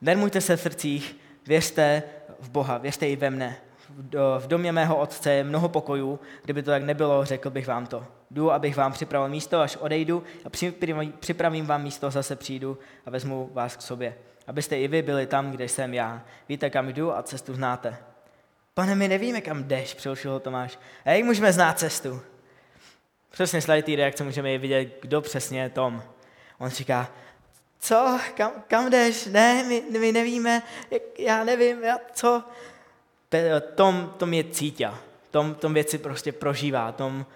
Nermujte 0.00 0.40
se 0.40 0.56
v 0.56 0.60
srdcích, 0.60 1.16
věřte 1.46 2.02
v 2.40 2.50
Boha, 2.50 2.78
věřte 2.78 3.08
i 3.08 3.16
ve 3.16 3.30
mne. 3.30 3.56
V 4.38 4.46
domě 4.46 4.72
mého 4.72 4.96
otce 4.96 5.32
je 5.32 5.44
mnoho 5.44 5.68
pokojů, 5.68 6.20
kdyby 6.44 6.62
to 6.62 6.70
tak 6.70 6.82
nebylo, 6.82 7.24
řekl 7.24 7.50
bych 7.50 7.66
vám 7.66 7.86
to. 7.86 8.06
Jdu, 8.30 8.52
abych 8.52 8.76
vám 8.76 8.92
připravil 8.92 9.28
místo, 9.28 9.60
až 9.60 9.76
odejdu 9.76 10.22
a 10.44 10.50
připravím 11.20 11.66
vám 11.66 11.82
místo, 11.82 12.10
zase 12.10 12.36
přijdu 12.36 12.78
a 13.06 13.10
vezmu 13.10 13.50
vás 13.52 13.76
k 13.76 13.82
sobě. 13.82 14.14
Abyste 14.46 14.78
i 14.78 14.88
vy 14.88 15.02
byli 15.02 15.26
tam, 15.26 15.50
kde 15.50 15.64
jsem 15.68 15.94
já. 15.94 16.22
Víte, 16.48 16.70
kam 16.70 16.88
jdu 16.88 17.16
a 17.16 17.22
cestu 17.22 17.54
znáte. 17.54 17.96
Pane, 18.74 18.94
my 18.94 19.08
nevíme, 19.08 19.40
kam 19.40 19.64
jdeš, 19.64 19.94
přerušil 19.94 20.30
ho 20.32 20.40
Tomáš. 20.40 20.78
A 21.04 21.10
jak 21.10 21.24
můžeme 21.24 21.52
znát 21.52 21.78
cestu? 21.78 22.20
Přesně 23.30 23.60
z 23.60 23.66
té 23.66 23.96
reakce 23.96 24.24
můžeme 24.24 24.54
i 24.54 24.58
vidět, 24.58 24.98
kdo 25.02 25.20
přesně 25.20 25.60
je 25.60 25.68
Tom. 25.68 26.02
On 26.58 26.68
říká, 26.68 27.08
co, 27.84 28.20
kam, 28.34 28.52
kam 28.66 28.90
jdeš? 28.90 29.26
Ne, 29.26 29.64
my, 29.64 29.82
my 30.00 30.12
nevíme, 30.12 30.62
já 31.18 31.44
nevím, 31.44 31.82
já, 31.84 31.98
co? 32.12 32.42
Tom, 33.74 34.14
tom 34.16 34.32
je 34.34 34.44
cítě, 34.44 34.90
tom, 35.30 35.54
tom 35.54 35.74
věci 35.74 35.98
prostě 35.98 36.32
prožívá, 36.32 36.92
tom, 36.92 37.26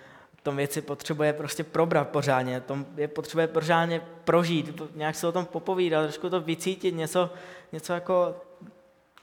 tom 0.43 0.57
věci 0.57 0.83
potřebuje 0.83 1.33
prostě 1.33 1.65
probrat 1.65 2.09
pořádně, 2.09 2.61
tom 2.61 2.87
je 2.97 3.09
potřebuje 3.09 3.47
pořádně 3.47 4.01
prožít, 4.25 4.83
nějak 4.95 5.15
se 5.15 5.27
o 5.27 5.33
tom 5.33 5.47
popovídat, 5.47 6.03
trošku 6.03 6.31
to 6.31 6.41
vycítit, 6.41 6.95
něco, 6.95 7.31
něco 7.73 7.93
jako 7.93 8.37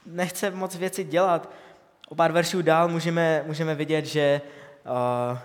nechce 0.06 0.50
moc 0.50 0.76
věci 0.76 1.04
dělat. 1.04 1.50
O 2.08 2.14
pár 2.14 2.32
veršů 2.32 2.62
dál 2.62 2.88
můžeme, 2.88 3.44
můžeme 3.46 3.74
vidět, 3.74 4.06
že 4.06 4.40
uh, 4.84 5.38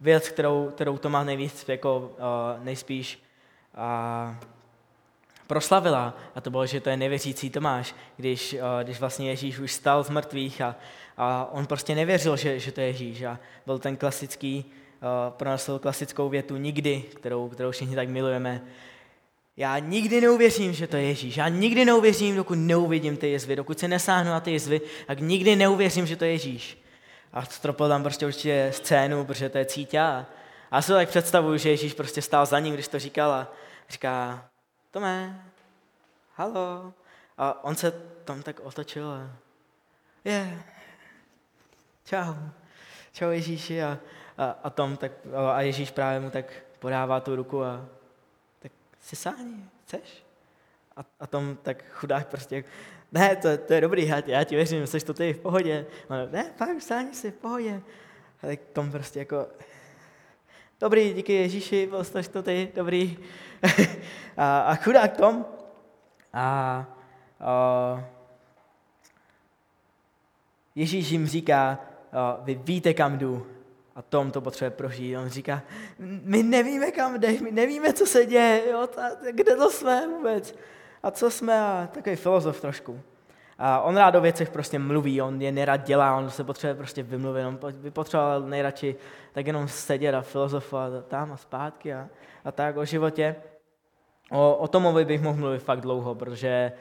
věc, 0.00 0.28
kterou, 0.28 0.70
kterou 0.70 0.98
to 0.98 1.08
má 1.08 1.24
nejvíc, 1.24 1.64
jako 1.68 1.98
uh, 1.98 2.64
nejspíš 2.64 3.22
uh, 3.76 4.55
proslavila, 5.46 6.16
a 6.34 6.40
to 6.40 6.50
bylo, 6.50 6.66
že 6.66 6.80
to 6.80 6.90
je 6.90 6.96
nevěřící 6.96 7.50
Tomáš, 7.50 7.94
když, 8.16 8.52
uh, 8.52 8.60
když 8.82 9.00
vlastně 9.00 9.30
Ježíš 9.30 9.58
už 9.58 9.72
stal 9.72 10.04
z 10.04 10.10
mrtvých 10.10 10.60
a, 10.60 10.76
a 11.16 11.48
on 11.52 11.66
prostě 11.66 11.94
nevěřil, 11.94 12.36
že, 12.36 12.58
že 12.58 12.72
to 12.72 12.80
je 12.80 12.86
Ježíš 12.86 13.22
a 13.22 13.38
byl 13.66 13.78
ten 13.78 13.96
klasický, 13.96 14.64
uh, 14.64 15.30
pronesl 15.30 15.78
klasickou 15.78 16.28
větu 16.28 16.56
nikdy, 16.56 17.04
kterou, 17.14 17.48
kterou 17.48 17.70
všichni 17.70 17.96
tak 17.96 18.08
milujeme, 18.08 18.62
já 19.56 19.78
nikdy 19.78 20.20
neuvěřím, 20.20 20.72
že 20.72 20.86
to 20.86 20.96
je 20.96 21.02
Ježíš. 21.02 21.36
Já 21.36 21.48
nikdy 21.48 21.84
neuvěřím, 21.84 22.36
dokud 22.36 22.54
neuvidím 22.54 23.16
ty 23.16 23.28
jezvy. 23.30 23.56
Dokud 23.56 23.78
se 23.78 23.88
nesáhnu 23.88 24.30
na 24.30 24.40
ty 24.40 24.52
jezvy, 24.52 24.80
tak 25.06 25.20
nikdy 25.20 25.56
neuvěřím, 25.56 26.06
že 26.06 26.16
to 26.16 26.24
je 26.24 26.30
Ježíš. 26.30 26.78
A 27.32 27.44
stropil 27.44 27.88
tam 27.88 28.02
prostě 28.02 28.26
určitě 28.26 28.70
scénu, 28.74 29.24
protože 29.24 29.48
to 29.48 29.58
je 29.58 29.64
cítě. 29.64 30.00
A 30.00 30.26
já 30.72 30.82
si 30.82 30.88
to 30.88 30.94
tak 30.94 31.08
představuju, 31.08 31.56
že 31.58 31.70
Ježíš 31.70 31.94
prostě 31.94 32.22
stál 32.22 32.46
za 32.46 32.58
ním, 32.58 32.74
když 32.74 32.88
to 32.88 32.98
říkal 32.98 33.30
a 33.30 33.52
říká, 33.88 34.44
Tome, 34.96 35.44
halo. 36.34 36.92
A 37.38 37.64
on 37.64 37.76
se 37.76 37.90
tam 38.24 38.42
tak 38.42 38.60
otočil 38.60 39.10
a 39.10 39.30
je, 40.24 40.32
yeah. 40.32 40.64
čau, 42.04 42.34
čau 43.12 43.30
Ježíši. 43.30 43.82
A, 43.82 43.98
a, 44.38 44.50
a, 44.62 44.70
Tom 44.70 44.96
tak, 44.96 45.12
a 45.54 45.60
Ježíš 45.60 45.90
právě 45.90 46.20
mu 46.20 46.30
tak 46.30 46.52
podává 46.78 47.20
tu 47.20 47.36
ruku 47.36 47.64
a 47.64 47.84
tak 48.58 48.72
si 49.00 49.16
sáhni, 49.16 49.64
chceš? 49.84 50.24
A, 50.96 51.00
a 51.20 51.26
Tom 51.26 51.56
tak 51.62 51.84
chudák 51.90 52.26
prostě, 52.28 52.64
ne, 53.12 53.36
to, 53.36 53.58
to 53.58 53.72
je 53.72 53.80
dobrý, 53.80 54.08
já, 54.08 54.22
já 54.26 54.44
ti 54.44 54.56
věřím, 54.56 54.86
jsi 54.86 55.00
to 55.00 55.14
ty 55.14 55.32
v 55.32 55.40
pohodě. 55.40 55.86
A 56.08 56.14
ne, 56.30 56.52
fakt, 56.56 56.82
sáhni 56.82 57.14
si 57.14 57.30
v 57.30 57.36
pohodě. 57.36 57.82
A 58.42 58.46
tak 58.46 58.60
Tom 58.72 58.90
prostě 58.90 59.18
jako, 59.18 59.46
dobrý, 60.80 61.14
díky 61.14 61.32
Ježíši, 61.32 61.86
byl 61.86 62.04
to 62.32 62.42
ty, 62.42 62.72
dobrý. 62.74 63.18
a, 64.36 64.60
a 64.60 64.74
chudák 64.74 65.16
Tom. 65.16 65.46
A, 66.32 66.86
a 67.40 68.04
Ježíš 70.74 71.10
jim 71.10 71.26
říká, 71.26 71.78
a, 72.12 72.38
vy 72.42 72.54
víte, 72.54 72.94
kam 72.94 73.18
jdu. 73.18 73.46
A 73.94 74.02
Tom 74.02 74.30
to 74.30 74.40
potřebuje 74.40 74.70
prožít. 74.70 75.16
On 75.16 75.28
říká, 75.28 75.62
my 76.22 76.42
nevíme, 76.42 76.90
kam 76.90 77.20
jdeš, 77.20 77.40
my 77.40 77.52
nevíme, 77.52 77.92
co 77.92 78.06
se 78.06 78.26
děje, 78.26 78.62
jo, 78.70 78.86
ta, 78.86 79.10
kde 79.30 79.56
to 79.56 79.70
jsme 79.70 80.08
vůbec. 80.08 80.54
A 81.02 81.10
co 81.10 81.30
jsme, 81.30 81.60
a 81.60 81.88
takový 81.92 82.16
filozof 82.16 82.60
trošku. 82.60 83.00
A 83.58 83.80
on 83.80 83.96
rád 83.96 84.14
o 84.14 84.20
věcech 84.20 84.50
prostě 84.50 84.78
mluví, 84.78 85.22
on 85.22 85.42
je 85.42 85.52
nerad 85.52 85.76
dělá, 85.76 86.16
on 86.16 86.30
se 86.30 86.44
potřebuje 86.44 86.74
prostě 86.74 87.02
vymluvit, 87.02 87.44
on 87.44 87.58
by 87.72 87.90
potřeboval 87.90 88.42
nejradši 88.42 88.96
tak 89.32 89.46
jenom 89.46 89.68
sedět 89.68 90.14
a 90.14 90.20
filozofovat 90.20 91.06
tam 91.08 91.32
a 91.32 91.36
zpátky 91.36 91.94
a, 91.94 92.08
a 92.44 92.52
tak 92.52 92.76
o 92.76 92.84
životě. 92.84 93.36
O, 94.30 94.54
o 94.54 94.68
Tomovi 94.68 95.04
bych 95.04 95.22
mohl 95.22 95.38
mluvit 95.38 95.58
fakt 95.58 95.80
dlouho, 95.80 96.14
protože, 96.14 96.72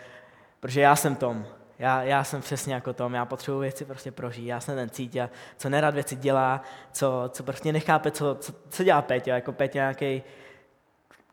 protože 0.60 0.82
já 0.82 0.96
jsem 0.96 1.16
Tom. 1.16 1.46
Já, 1.80 2.04
já 2.04 2.24
jsem 2.24 2.42
přesně 2.42 2.74
jako 2.74 2.94
Tom, 2.94 3.14
já 3.14 3.26
potřebuji 3.26 3.60
věci 3.60 3.86
prostě 3.86 4.12
prožít, 4.12 4.48
já 4.48 4.60
jsem 4.60 4.76
ten 4.76 4.90
cítě, 4.90 5.30
co 5.58 5.70
nerad 5.70 5.94
věci 5.94 6.16
dělá, 6.16 6.62
co, 6.92 7.24
co 7.30 7.44
prostě 7.44 7.74
nechápe, 7.74 8.12
co, 8.12 8.36
co, 8.36 8.54
co 8.70 8.84
dělá 8.84 9.02
Petě, 9.02 9.32
jako 9.32 9.52
Petě 9.52 9.78
nějaký, 9.78 10.24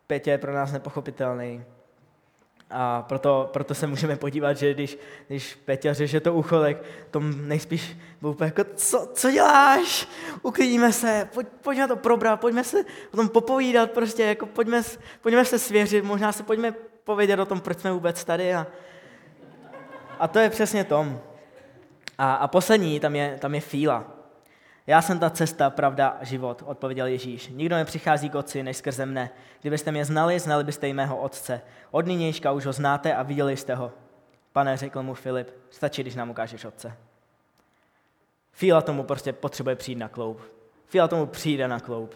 Petě 0.07 0.31
je 0.31 0.39
pro 0.39 0.55
nás 0.55 0.73
nepochopitelný. 0.73 1.65
A 2.73 3.05
proto, 3.09 3.51
proto 3.53 3.75
se 3.75 3.87
můžeme 3.87 4.17
podívat, 4.17 4.57
že 4.57 4.75
když, 4.75 4.99
když 5.29 5.55
Peťa 5.55 5.93
řeže 5.93 6.21
to 6.21 6.35
ucho, 6.35 6.61
tak 6.61 6.77
tom 7.11 7.49
nejspíš 7.49 7.97
byl 8.21 8.31
úplně 8.31 8.53
jako, 8.57 8.71
co, 8.75 9.09
co 9.15 9.31
děláš? 9.31 10.09
Uklidíme 10.43 10.93
se, 10.93 11.29
pojď, 11.35 11.47
pojď 11.63 11.79
na 11.79 11.89
to 11.89 11.97
probrat, 11.97 12.41
pojďme 12.41 12.65
se 12.65 12.77
o 13.13 13.17
tom 13.17 13.29
popovídat, 13.29 13.91
prostě 13.91 14.23
jako 14.23 14.47
pojďme, 14.47 14.83
pojďme 15.21 15.45
se 15.45 15.59
svěřit, 15.59 16.05
možná 16.05 16.33
se 16.33 16.43
pojďme 16.43 16.75
povědět 17.05 17.39
o 17.39 17.47
tom, 17.47 17.61
proč 17.61 17.79
jsme 17.79 17.93
vůbec 17.93 18.25
tady. 18.25 18.55
A, 18.55 18.67
a 20.19 20.29
to 20.29 20.39
je 20.39 20.51
přesně 20.51 20.85
tom. 20.85 21.21
A, 22.19 22.35
a 22.35 22.49
poslední, 22.49 23.01
tam 23.01 23.17
je, 23.17 23.39
tam 23.41 23.55
je 23.55 23.61
fíla. 23.61 24.22
Já 24.87 25.03
jsem 25.03 25.19
ta 25.19 25.31
cesta, 25.31 25.71
pravda 25.71 26.19
život, 26.21 26.63
odpověděl 26.67 27.07
Ježíš. 27.07 27.49
Nikdo 27.49 27.77
nepřichází 27.77 28.31
k 28.31 28.35
otci 28.35 28.63
než 28.63 28.77
skrze 28.77 29.07
mne. 29.07 29.31
Kdybyste 29.61 29.93
mě 29.93 30.05
znali, 30.05 30.39
znali 30.39 30.65
byste 30.65 30.89
i 30.89 30.93
mého 30.93 31.17
otce. 31.17 31.61
Od 31.91 32.07
nynějška 32.07 32.53
už 32.53 32.67
ho 32.67 32.73
znáte 32.73 33.15
a 33.15 33.23
viděli 33.23 33.57
jste 33.57 33.75
ho. 33.75 33.93
Pane, 34.53 34.77
řekl 34.77 35.03
mu 35.03 35.15
Filip, 35.15 35.49
stačí, 35.71 36.03
když 36.03 36.15
nám 36.15 36.31
ukážeš 36.31 36.65
otce. 36.65 36.97
Fíla 38.53 38.83
tomu 38.83 39.05
prostě 39.05 39.33
potřebuje 39.33 39.77
přijít 39.77 39.99
na 39.99 40.09
kloup. 40.09 40.41
Fíla 40.87 41.09
tomu 41.09 41.27
přijde 41.27 41.69
na 41.69 41.81
kloup. 41.81 42.15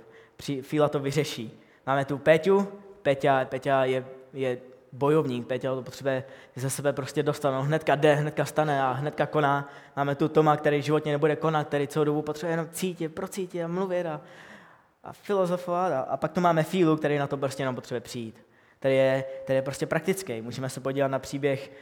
Fíla 0.63 0.89
to 0.89 1.01
vyřeší. 1.01 1.61
Máme 1.87 2.05
tu 2.05 2.19
Peťu, 2.19 2.69
Peťa, 3.03 3.45
Peťa 3.45 3.85
je, 3.85 4.07
je 4.33 4.59
bojovník, 4.93 5.47
Peťa 5.47 5.75
to 5.75 5.83
potřebuje 5.83 6.25
ze 6.57 6.71
sebe 6.71 6.93
prostě 6.93 7.23
dostat. 7.23 7.59
On 7.59 7.67
hnedka 7.67 7.95
jde, 7.95 8.15
hnedka 8.15 8.45
stane 8.45 8.83
a 8.83 8.93
hnedka 8.93 9.27
koná. 9.27 9.69
Máme 9.97 10.15
tu 10.15 10.29
Toma, 10.29 10.57
který 10.57 10.83
životně 10.83 11.13
nebude 11.13 11.37
konat, 11.37 11.67
který 11.69 11.89
celou 11.89 12.05
dobu 12.05 12.23
potřebuje 12.23 12.53
jenom 12.53 12.69
cítit, 12.71 13.09
procítit 13.09 13.63
a 13.63 13.69
mluvit 13.69 14.07
a, 14.07 14.21
a 15.05 15.13
filozofovat. 15.13 15.93
A, 15.93 16.01
a 16.01 16.17
pak 16.17 16.33
tu 16.33 16.41
máme 16.41 16.63
Fílu, 16.63 16.97
který 16.97 17.19
na 17.19 17.27
to 17.27 17.37
prostě 17.37 17.63
jenom 17.63 17.75
potřebuje 17.75 18.01
přijít. 18.01 18.47
Který 18.79 18.97
je, 18.97 19.25
který 19.45 19.57
je 19.57 19.63
prostě 19.63 19.87
praktický. 19.87 20.43
Můžeme 20.43 20.69
se 20.69 20.81
podívat 20.81 21.09
na 21.09 21.19
příběh, 21.19 21.73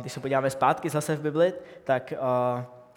když 0.00 0.12
se 0.12 0.20
podíváme 0.20 0.50
zpátky 0.50 0.90
zase 0.90 1.16
v 1.16 1.20
Bibli, 1.20 1.52
tak, 1.84 2.12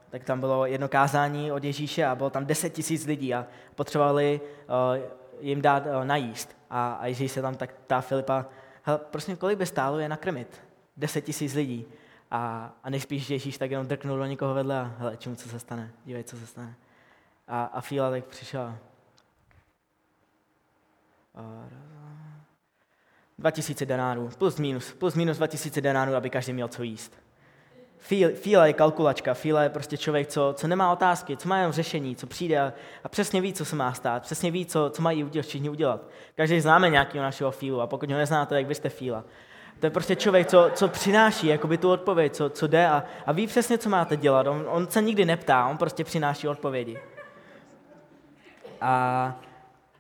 tak 0.10 0.24
tam 0.24 0.40
bylo 0.40 0.66
jedno 0.66 0.88
kázání 0.88 1.52
od 1.52 1.64
Ježíše 1.64 2.06
a 2.06 2.16
bylo 2.16 2.30
tam 2.30 2.46
10 2.46 2.70
tisíc 2.70 3.06
lidí 3.06 3.34
a 3.34 3.46
potřebovali 3.76 4.42
jim 5.40 5.62
dát 5.62 5.84
najíst. 6.04 6.58
A, 6.70 6.94
a 6.94 7.08
Ježíš 7.08 7.32
se 7.32 7.42
tam 7.42 7.56
tak 7.56 7.74
ta 7.88 8.02
Filipa 8.02 8.46
hele, 8.84 8.98
prostě 8.98 9.36
kolik 9.36 9.58
by 9.58 9.66
stálo 9.66 10.00
je 10.00 10.10
nakrmit? 10.10 10.62
Deset 10.98 11.26
tisíc 11.26 11.54
lidí. 11.54 11.86
A, 12.32 12.74
a 12.84 12.90
nejspíš 12.90 13.30
Ježíš 13.30 13.58
tak 13.58 13.72
jenom 13.72 13.88
drknul 13.88 14.18
do 14.18 14.26
někoho 14.26 14.54
vedle 14.54 14.80
a 14.80 14.96
hele, 14.98 15.18
čemu 15.18 15.36
co 15.36 15.50
se 15.50 15.60
stane? 15.60 15.92
Dívej, 16.06 16.24
co 16.24 16.38
se 16.38 16.48
stane. 16.48 16.76
A, 17.48 17.64
a 17.64 17.82
Fíla 17.82 18.10
tak 18.10 18.26
přišel. 18.26 18.78
2000 23.38 23.86
denárů, 23.86 24.30
plus 24.38 24.58
minus, 24.58 24.94
plus 24.94 25.16
minus 25.16 25.38
2000 25.38 25.82
denárů, 25.82 26.16
aby 26.16 26.30
každý 26.30 26.54
měl 26.54 26.68
co 26.68 26.84
jíst. 26.84 27.23
Fíla 28.34 28.66
je 28.66 28.74
kalkulačka, 28.74 29.34
Fíla 29.34 29.64
je 29.64 29.70
prostě 29.70 29.98
člověk, 29.98 30.28
co, 30.28 30.54
co 30.58 30.68
nemá 30.68 30.92
otázky, 30.92 31.38
co 31.38 31.50
má 31.50 31.58
jenom 31.58 31.72
řešení, 31.72 32.16
co 32.16 32.28
přijde 32.28 32.60
a, 32.60 32.74
a 33.04 33.10
přesně 33.10 33.42
ví, 33.42 33.54
co 33.54 33.66
se 33.66 33.76
má 33.76 33.94
stát, 33.94 34.24
přesně 34.24 34.52
ví, 34.52 34.66
co, 34.66 34.90
co 34.90 35.02
mají 35.02 35.24
udělat, 35.24 35.46
všichni 35.46 35.70
udělat. 35.70 36.02
Každý 36.36 36.60
známe 36.60 36.90
nějakého 36.90 37.24
našeho 37.24 37.52
Fílu 37.52 37.82
a 37.82 37.88
pokud 37.88 38.12
ho 38.12 38.18
neznáte, 38.18 38.56
tak 38.56 38.66
vy 38.66 38.76
jste 38.76 38.90
Fíla. 38.90 39.24
To 39.80 39.86
je 39.86 39.90
prostě 39.90 40.16
člověk, 40.16 40.48
co, 40.48 40.70
co 40.74 40.88
přináší 40.88 41.48
jakoby 41.48 41.78
tu 41.78 41.92
odpověď, 41.92 42.34
co, 42.34 42.50
co 42.50 42.68
jde 42.68 42.88
a, 42.88 43.04
a 43.26 43.32
ví 43.32 43.48
přesně, 43.48 43.78
co 43.78 43.90
máte 43.90 44.18
dělat. 44.18 44.48
On, 44.48 44.66
on 44.68 44.88
se 44.88 45.02
nikdy 45.02 45.26
neptá, 45.26 45.68
on 45.68 45.78
prostě 45.78 46.04
přináší 46.04 46.48
odpovědi. 46.48 47.00
A, 48.82 49.36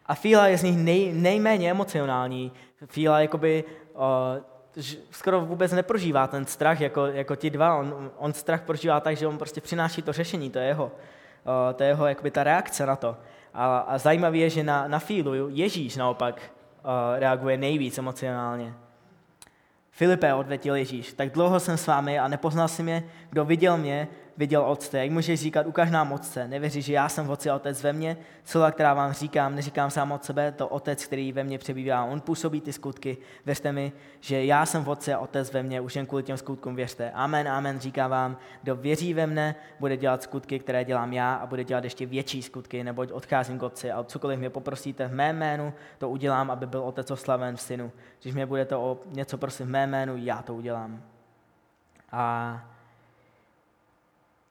a 0.05 0.15
Fíla 0.15 0.48
je 0.48 0.57
z 0.57 0.63
nich 0.63 0.77
nej, 0.77 1.13
nejméně 1.13 1.72
emocionální. 1.72 2.51
Fíla 2.86 3.19
jakoby, 3.19 3.63
uh, 3.93 4.52
skoro 5.12 5.42
vůbec 5.42 5.72
neprožívá 5.72 6.27
ten 6.27 6.46
strach 6.46 6.82
jako, 6.82 7.06
jako 7.06 7.36
ti 7.36 7.50
dva. 7.50 7.75
On, 7.75 8.12
on 8.18 8.34
strach 8.34 8.62
prožívá 8.62 9.00
tak, 9.00 9.18
že 9.18 9.27
on 9.27 9.38
prostě 9.38 9.62
přináší 9.62 10.01
to 10.01 10.13
řešení, 10.13 10.50
to 10.50 10.60
je 10.60 10.65
jeho, 10.65 10.92
to 11.75 11.84
je 11.84 11.89
jeho 11.89 12.08
jakoby 12.08 12.32
ta 12.32 12.44
reakce 12.44 12.86
na 12.86 12.96
to. 12.96 13.18
A, 13.53 13.77
a 13.77 13.98
zajímavé 13.98 14.38
je, 14.38 14.50
že 14.50 14.63
na, 14.63 14.88
na 14.88 15.00
Fílu 15.00 15.50
Ježíš 15.50 15.96
naopak 15.96 16.42
reaguje 17.15 17.58
nejvíc 17.58 17.98
emocionálně. 17.98 18.74
Filipe, 19.92 20.34
odvětil 20.34 20.75
Ježíš, 20.75 21.13
tak 21.13 21.30
dlouho 21.30 21.60
jsem 21.60 21.77
s 21.77 21.88
vámi 21.88 22.20
a 22.20 22.27
nepoznal 22.27 22.68
si 22.68 22.84
mě, 22.84 23.03
kdo 23.30 23.46
viděl 23.46 23.77
mě, 23.77 24.08
viděl 24.38 24.62
Otce. 24.66 25.00
Jak 25.00 25.12
můžeš 25.12 25.40
říkat, 25.40 25.66
ukaž 25.66 25.92
nám 25.92 26.12
Otce, 26.12 26.48
nevěří, 26.48 26.82
že 26.82 26.94
já 26.94 27.10
jsem 27.10 27.28
v 27.28 27.32
Otci 27.32 27.50
a 27.50 27.56
Otec 27.56 27.84
ve 27.84 27.94
mně? 27.94 28.18
Slova, 28.44 28.72
která 28.72 28.94
vám 28.94 29.13
říkám, 29.13 29.56
neříkám 29.56 29.90
sám 29.90 30.12
od 30.12 30.25
sebe, 30.25 30.52
to 30.52 30.68
Otec, 30.68 31.06
který 31.06 31.32
ve 31.32 31.44
mně 31.44 31.58
přebývá, 31.58 32.04
on 32.04 32.22
působí 32.22 32.62
ty 32.62 32.74
skutky. 32.74 33.18
Věřte 33.46 33.72
mi, 33.72 33.92
že 34.20 34.46
já 34.46 34.66
jsem 34.66 34.84
v 34.84 34.90
Otci 34.90 35.13
a 35.13 35.20
Otec 35.20 35.54
ve 35.54 35.63
mně, 35.63 35.82
už 35.82 35.96
jen 35.96 36.06
kvůli 36.06 36.24
těm 36.24 36.38
skutkům 36.38 36.75
věřte. 36.75 37.12
Amen, 37.12 37.48
amen, 37.48 37.80
říkám 37.80 38.12
vám, 38.12 38.38
kdo 38.63 38.75
věří 38.75 39.13
ve 39.13 39.28
mne, 39.28 39.56
bude 39.80 39.98
dělat 39.98 40.24
skutky, 40.24 40.60
které 40.60 40.86
dělám 40.86 41.13
já 41.13 41.34
a 41.36 41.46
bude 41.46 41.63
dělat 41.63 41.84
ještě 41.84 42.06
větší 42.06 42.42
skutky, 42.42 42.84
neboť 42.84 43.12
odcházím 43.12 43.60
k 43.60 43.63
Otci 43.63 43.92
a 43.92 44.04
cokoliv 44.04 44.40
mě 44.40 44.50
poprosíte 44.50 45.08
v 45.08 45.13
mém 45.13 45.38
jménu, 45.38 45.74
to 45.98 46.10
udělám, 46.10 46.52
aby 46.52 46.68
byl 46.68 46.84
Otec 46.84 47.12
oslaven 47.12 47.56
v 47.56 47.62
synu. 47.62 47.92
Když 48.22 48.34
mě 48.34 48.46
budete 48.46 48.75
o 48.75 49.00
něco 49.06 49.38
prosit 49.38 49.63
v 49.63 49.70
mém 49.70 49.90
jménu, 49.90 50.18
já 50.18 50.42
to 50.42 50.56
udělám. 50.56 51.02
A 52.12 52.73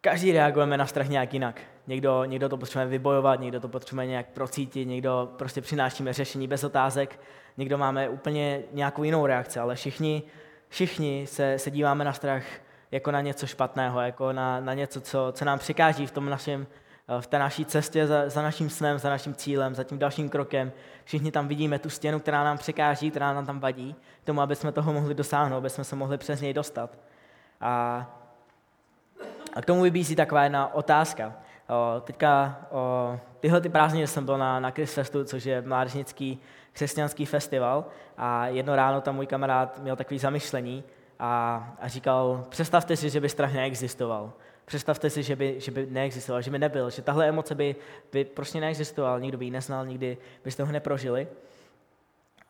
Každý 0.05 0.33
reagujeme 0.33 0.77
na 0.77 0.87
strach 0.87 1.09
nějak 1.09 1.35
jinak. 1.35 1.61
Někdo, 1.87 2.25
někdo 2.25 2.49
to 2.49 2.57
potřebuje 2.57 2.87
vybojovat, 2.87 3.41
někdo 3.41 3.61
to 3.61 3.69
potřebuje 3.69 4.07
nějak 4.07 4.27
procítit, 4.27 4.85
někdo 4.85 5.33
prostě 5.37 5.61
přinášíme 5.61 6.13
řešení 6.13 6.49
bez 6.49 6.65
otázek, 6.65 7.21
někdo 7.57 7.79
máme 7.79 8.09
úplně 8.09 8.63
nějakou 8.73 9.03
jinou 9.03 9.27
reakci, 9.27 9.59
ale 9.59 9.75
všichni, 9.75 10.23
všichni 10.69 11.27
se, 11.27 11.59
se 11.59 11.71
díváme 11.71 12.05
na 12.05 12.13
strach 12.13 12.43
jako 12.91 13.11
na 13.11 13.21
něco 13.21 13.47
špatného, 13.47 14.01
jako 14.01 14.33
na, 14.33 14.61
na 14.61 14.75
něco, 14.75 15.01
co, 15.01 15.29
co 15.33 15.45
nám 15.45 15.59
přikáží 15.59 16.07
v, 16.07 16.11
tom 16.11 16.31
našem, 16.31 16.67
v 17.21 17.27
té 17.27 17.39
naší 17.39 17.65
cestě 17.65 18.07
za, 18.07 18.29
za 18.29 18.43
naším 18.43 18.71
snem, 18.71 18.99
za 18.99 19.11
naším 19.11 19.35
cílem, 19.35 19.75
za 19.75 19.85
tím 19.85 19.99
dalším 19.99 20.29
krokem. 20.29 20.73
Všichni 21.05 21.33
tam 21.33 21.49
vidíme 21.49 21.79
tu 21.79 21.91
stěnu, 21.91 22.21
která 22.21 22.45
nám 22.45 22.59
překáží, 22.59 23.11
která 23.11 23.35
nám 23.35 23.47
tam 23.47 23.61
vadí, 23.61 23.95
tomu, 24.25 24.41
aby 24.41 24.57
jsme 24.57 24.73
toho 24.73 24.93
mohli 24.93 25.15
dosáhnout, 25.15 25.57
aby 25.57 25.71
jsme 25.71 25.85
se 25.85 25.97
mohli 25.97 26.19
přes 26.19 26.41
něj 26.41 26.55
dostat. 26.55 26.99
A 27.61 28.22
a 29.53 29.63
k 29.63 29.67
tomu 29.67 29.83
vybízí 29.83 30.17
taková 30.17 30.43
jedna 30.43 30.75
otázka. 30.75 31.33
O, 31.69 32.01
teďka 32.01 32.61
o, 32.71 33.21
tyhle 33.41 33.61
ty 33.61 33.69
prázdniny 33.69 34.07
jsem 34.07 34.25
byl 34.25 34.39
na, 34.39 34.61
na 34.61 34.71
Chris 34.71 34.95
Festu, 34.95 35.25
což 35.25 35.45
je 35.45 35.63
mládežnický 35.63 36.41
křesťanský 36.73 37.27
festival 37.27 37.85
a 38.17 38.47
jedno 38.47 38.77
ráno 38.77 39.01
tam 39.01 39.15
můj 39.15 39.27
kamarád 39.27 39.79
měl 39.79 39.97
takový 39.97 40.19
zamyšlení 40.19 40.85
a, 41.19 41.75
a 41.81 41.89
říkal, 41.89 42.45
představte 42.49 42.97
si, 42.97 43.11
že 43.11 43.21
by 43.21 43.29
strach 43.29 43.53
neexistoval. 43.53 44.33
Představte 44.65 45.11
si, 45.11 45.23
že 45.23 45.37
by, 45.37 45.61
že 45.61 45.71
by 45.71 45.87
neexistoval, 45.91 46.43
že 46.43 46.51
by 46.51 46.59
nebyl, 46.59 46.91
že 46.91 47.03
tahle 47.03 47.29
emoce 47.29 47.55
by, 47.55 47.77
by 48.13 48.25
prostě 48.25 48.61
neexistoval, 48.61 49.21
nikdo 49.21 49.39
by 49.39 49.45
ji 49.45 49.51
neznal, 49.51 49.87
nikdy 49.87 50.19
byste 50.45 50.63
ho 50.63 50.73
neprožili. 50.73 51.29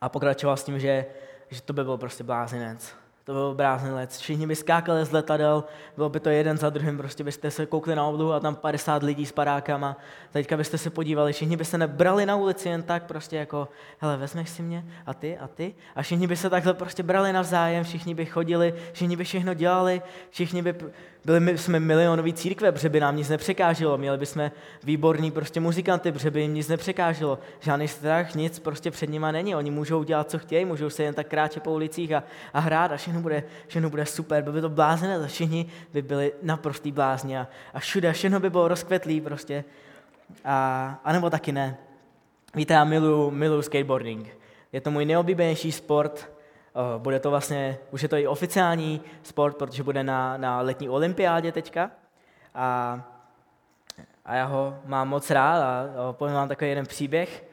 A 0.01 0.09
pokračoval 0.09 0.57
s 0.57 0.65
tím, 0.65 0.79
že, 0.79 1.07
že 1.51 1.63
to 1.63 1.73
by 1.73 1.85
byl 1.85 1.97
prostě 1.99 2.25
blázinec. 2.25 2.95
To 3.25 3.33
byl 3.33 3.55
bláznilec. 3.55 4.19
Všichni 4.19 4.47
by 4.47 4.57
skákali 4.57 5.05
z 5.05 5.13
letadel, 5.13 5.65
bylo 5.97 6.09
by 6.09 6.21
to 6.21 6.29
jeden 6.29 6.59
za 6.59 6.71
druhým, 6.71 6.99
prostě 6.99 7.25
byste 7.25 7.51
se 7.51 7.67
koukli 7.67 7.97
na 7.97 8.07
oblohu 8.07 8.33
a 8.33 8.41
tam 8.41 8.55
50 8.55 9.03
lidí 9.03 9.27
s 9.27 9.33
parákama. 9.33 9.97
Teďka 10.33 10.57
byste 10.57 10.79
se 10.79 10.91
podívali, 10.91 11.33
všichni 11.33 11.57
by 11.57 11.65
se 11.65 11.79
nebrali 11.79 12.27
na 12.27 12.37
ulici 12.37 12.69
jen 12.69 12.83
tak, 12.83 13.03
prostě 13.03 13.37
jako, 13.37 13.69
hele, 13.99 14.17
vezmeš 14.17 14.49
si 14.49 14.63
mě 14.63 14.85
a 15.07 15.15
ty 15.15 15.39
a 15.39 15.49
ty. 15.49 15.75
A 15.97 16.03
všichni 16.03 16.27
by 16.27 16.37
se 16.37 16.51
takhle 16.51 16.75
prostě 16.75 17.03
brali 17.03 17.33
navzájem, 17.33 17.85
všichni 17.85 18.15
by 18.15 18.27
chodili, 18.27 18.75
všichni 18.93 19.17
by 19.17 19.25
všechno 19.25 19.55
dělali, 19.55 20.03
všichni 20.31 20.63
by 20.63 20.75
byli 21.25 21.41
my, 21.41 21.59
jsme 21.59 21.81
milionový 21.81 22.33
církve, 22.33 22.73
protože 22.73 22.89
by 22.89 23.01
nám 23.01 23.17
nic 23.17 23.29
nepřekáželo. 23.29 23.99
Měli 23.99 24.19
bychom 24.19 24.51
výborní 24.85 25.31
prostě 25.31 25.61
muzikanty, 25.61 26.13
protože 26.13 26.31
by 26.31 26.41
jim 26.41 26.55
nic 26.55 26.69
nepřekáželo. 26.69 27.39
Žádný 27.61 27.89
strach, 27.89 28.35
nic 28.35 28.59
prostě 28.59 28.91
před 28.91 29.11
nima 29.11 29.33
není. 29.33 29.55
Oni 29.55 29.71
můžou 29.71 30.03
dělat, 30.03 30.31
co 30.31 30.39
chtějí, 30.39 30.65
můžou 30.65 30.91
se 30.91 31.03
jen 31.03 31.15
tak 31.15 31.27
kráčet 31.27 31.63
po 31.63 31.73
ulicích 31.73 32.13
a, 32.13 32.25
a 32.53 32.61
hrát 32.61 32.93
a 32.93 32.97
všechno 33.13 33.23
bude, 33.23 33.43
všechno 33.67 33.91
bude 33.91 34.07
super. 34.07 34.43
By, 34.43 34.53
by 34.53 34.61
to 34.61 34.69
blázné, 34.69 35.17
a 35.17 35.27
všichni 35.27 35.67
by 35.93 36.03
byli 36.03 36.33
naprostý 36.43 36.93
blázni 36.93 37.39
a, 37.39 37.47
a 37.75 37.79
všude, 37.79 38.13
všechno 38.13 38.41
by 38.41 38.51
bylo 38.51 38.69
rozkvetlý 38.69 39.21
prostě. 39.21 39.65
A, 40.45 41.01
a 41.05 41.13
nebo 41.13 41.31
taky 41.31 41.53
ne. 41.53 41.77
Víte, 42.55 42.75
já 42.75 42.85
miluju, 42.85 43.31
miluju 43.31 43.63
skateboarding. 43.63 44.39
Je 44.73 44.81
to 44.81 44.91
můj 44.91 45.05
nejoblíbenější 45.05 45.73
sport, 45.73 46.33
bude 46.99 47.21
to 47.21 47.31
vlastně, 47.31 47.79
už 47.91 48.03
je 48.03 48.09
to 48.09 48.17
i 48.17 48.27
oficiální 48.27 49.01
sport, 49.23 49.57
protože 49.57 49.83
bude 49.83 50.05
na, 50.05 50.37
na 50.37 50.61
letní 50.61 50.89
olympiádě 50.89 51.53
teďka. 51.53 51.91
A, 52.55 53.01
a 54.25 54.35
já 54.35 54.45
ho 54.45 54.77
mám 54.85 55.09
moc 55.09 55.31
rád 55.31 55.63
a 55.63 55.87
povím 56.13 56.35
vám 56.35 56.49
takový 56.49 56.71
jeden 56.71 56.87
příběh. 56.87 57.45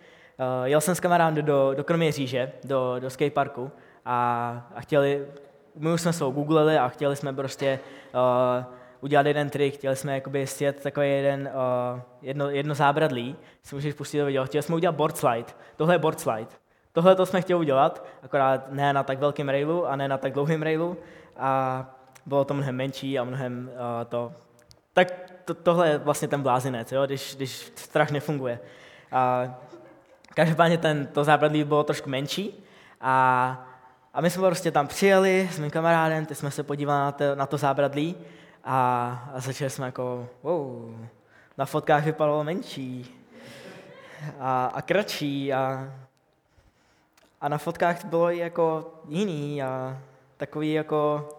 Jel 0.63 0.81
jsem 0.81 0.95
s 0.95 0.99
kamarádem 0.99 1.45
do, 1.45 1.73
do 1.75 1.83
Kroměříže, 1.83 2.51
do, 2.63 2.95
do 2.99 3.09
skateparku 3.09 3.71
a, 4.05 4.71
a 4.75 4.81
chtěli, 4.81 5.25
my 5.75 5.93
už 5.93 6.01
jsme 6.01 6.13
se 6.13 6.23
googlili 6.23 6.77
a 6.77 6.87
chtěli 6.87 7.15
jsme 7.15 7.33
prostě 7.33 7.79
uh, 8.13 8.65
udělat 9.01 9.25
jeden 9.25 9.49
trik, 9.49 9.73
chtěli 9.73 9.95
jsme 9.95 10.13
jakoby 10.13 10.47
sjet 10.47 10.83
takový 10.83 11.09
jeden, 11.09 11.49
uh, 11.93 12.01
jedno, 12.21 12.49
jedno 12.49 12.75
zábradlí, 12.75 13.35
si 13.63 13.75
můžeš 13.75 13.93
pustit 13.93 14.17
do 14.17 14.25
video, 14.25 14.45
chtěli 14.45 14.61
jsme 14.61 14.75
udělat 14.75 14.95
board 14.95 15.17
slide, 15.17 15.53
tohle 15.75 15.95
je 15.95 15.99
board 15.99 16.19
slide. 16.19 16.47
Tohle 16.91 17.15
to 17.15 17.25
jsme 17.25 17.41
chtěli 17.41 17.59
udělat, 17.59 18.05
akorát 18.23 18.71
ne 18.71 18.93
na 18.93 19.03
tak 19.03 19.19
velkém 19.19 19.49
railu 19.49 19.87
a 19.87 19.95
ne 19.95 20.07
na 20.07 20.17
tak 20.17 20.33
dlouhém 20.33 20.61
railu 20.61 20.97
a 21.37 21.85
bylo 22.25 22.45
to 22.45 22.53
mnohem 22.53 22.75
menší 22.75 23.19
a 23.19 23.23
mnohem 23.23 23.71
uh, 23.73 24.05
to... 24.09 24.31
Tak 24.93 25.07
to, 25.45 25.53
tohle 25.53 25.89
je 25.89 25.97
vlastně 25.97 26.27
ten 26.27 26.41
blázinec, 26.41 26.91
jo, 26.91 27.05
když, 27.05 27.35
když 27.35 27.71
strach 27.75 28.11
nefunguje. 28.11 28.59
A 29.11 29.53
každopádně 30.33 30.77
ten, 30.77 31.07
to 31.07 31.23
zábradlí 31.23 31.63
bylo 31.63 31.83
trošku 31.83 32.09
menší 32.09 32.63
a, 33.01 33.68
a 34.13 34.21
my 34.21 34.29
jsme 34.29 34.47
prostě 34.47 34.71
tam 34.71 34.87
přijeli 34.87 35.49
s 35.51 35.59
mým 35.59 35.71
kamarádem, 35.71 36.25
ty 36.25 36.35
jsme 36.35 36.51
se 36.51 36.63
podívali 36.63 36.99
na 36.99 37.11
to, 37.11 37.35
na 37.35 37.45
to 37.45 37.57
zábradlí 37.57 38.15
a, 38.63 39.31
a 39.33 39.39
začali 39.39 39.69
jsme 39.69 39.85
jako, 39.85 40.29
wow, 40.43 40.95
na 41.57 41.65
fotkách 41.65 42.05
vypadalo 42.05 42.43
menší 42.43 43.15
a, 44.39 44.65
a 44.65 44.81
kratší 44.81 45.53
a 45.53 45.93
a 47.41 47.49
na 47.49 47.57
fotkách 47.57 48.05
bylo 48.05 48.29
jako 48.29 48.93
jiný 49.07 49.63
a 49.63 49.97
takový 50.37 50.73
jako... 50.73 51.29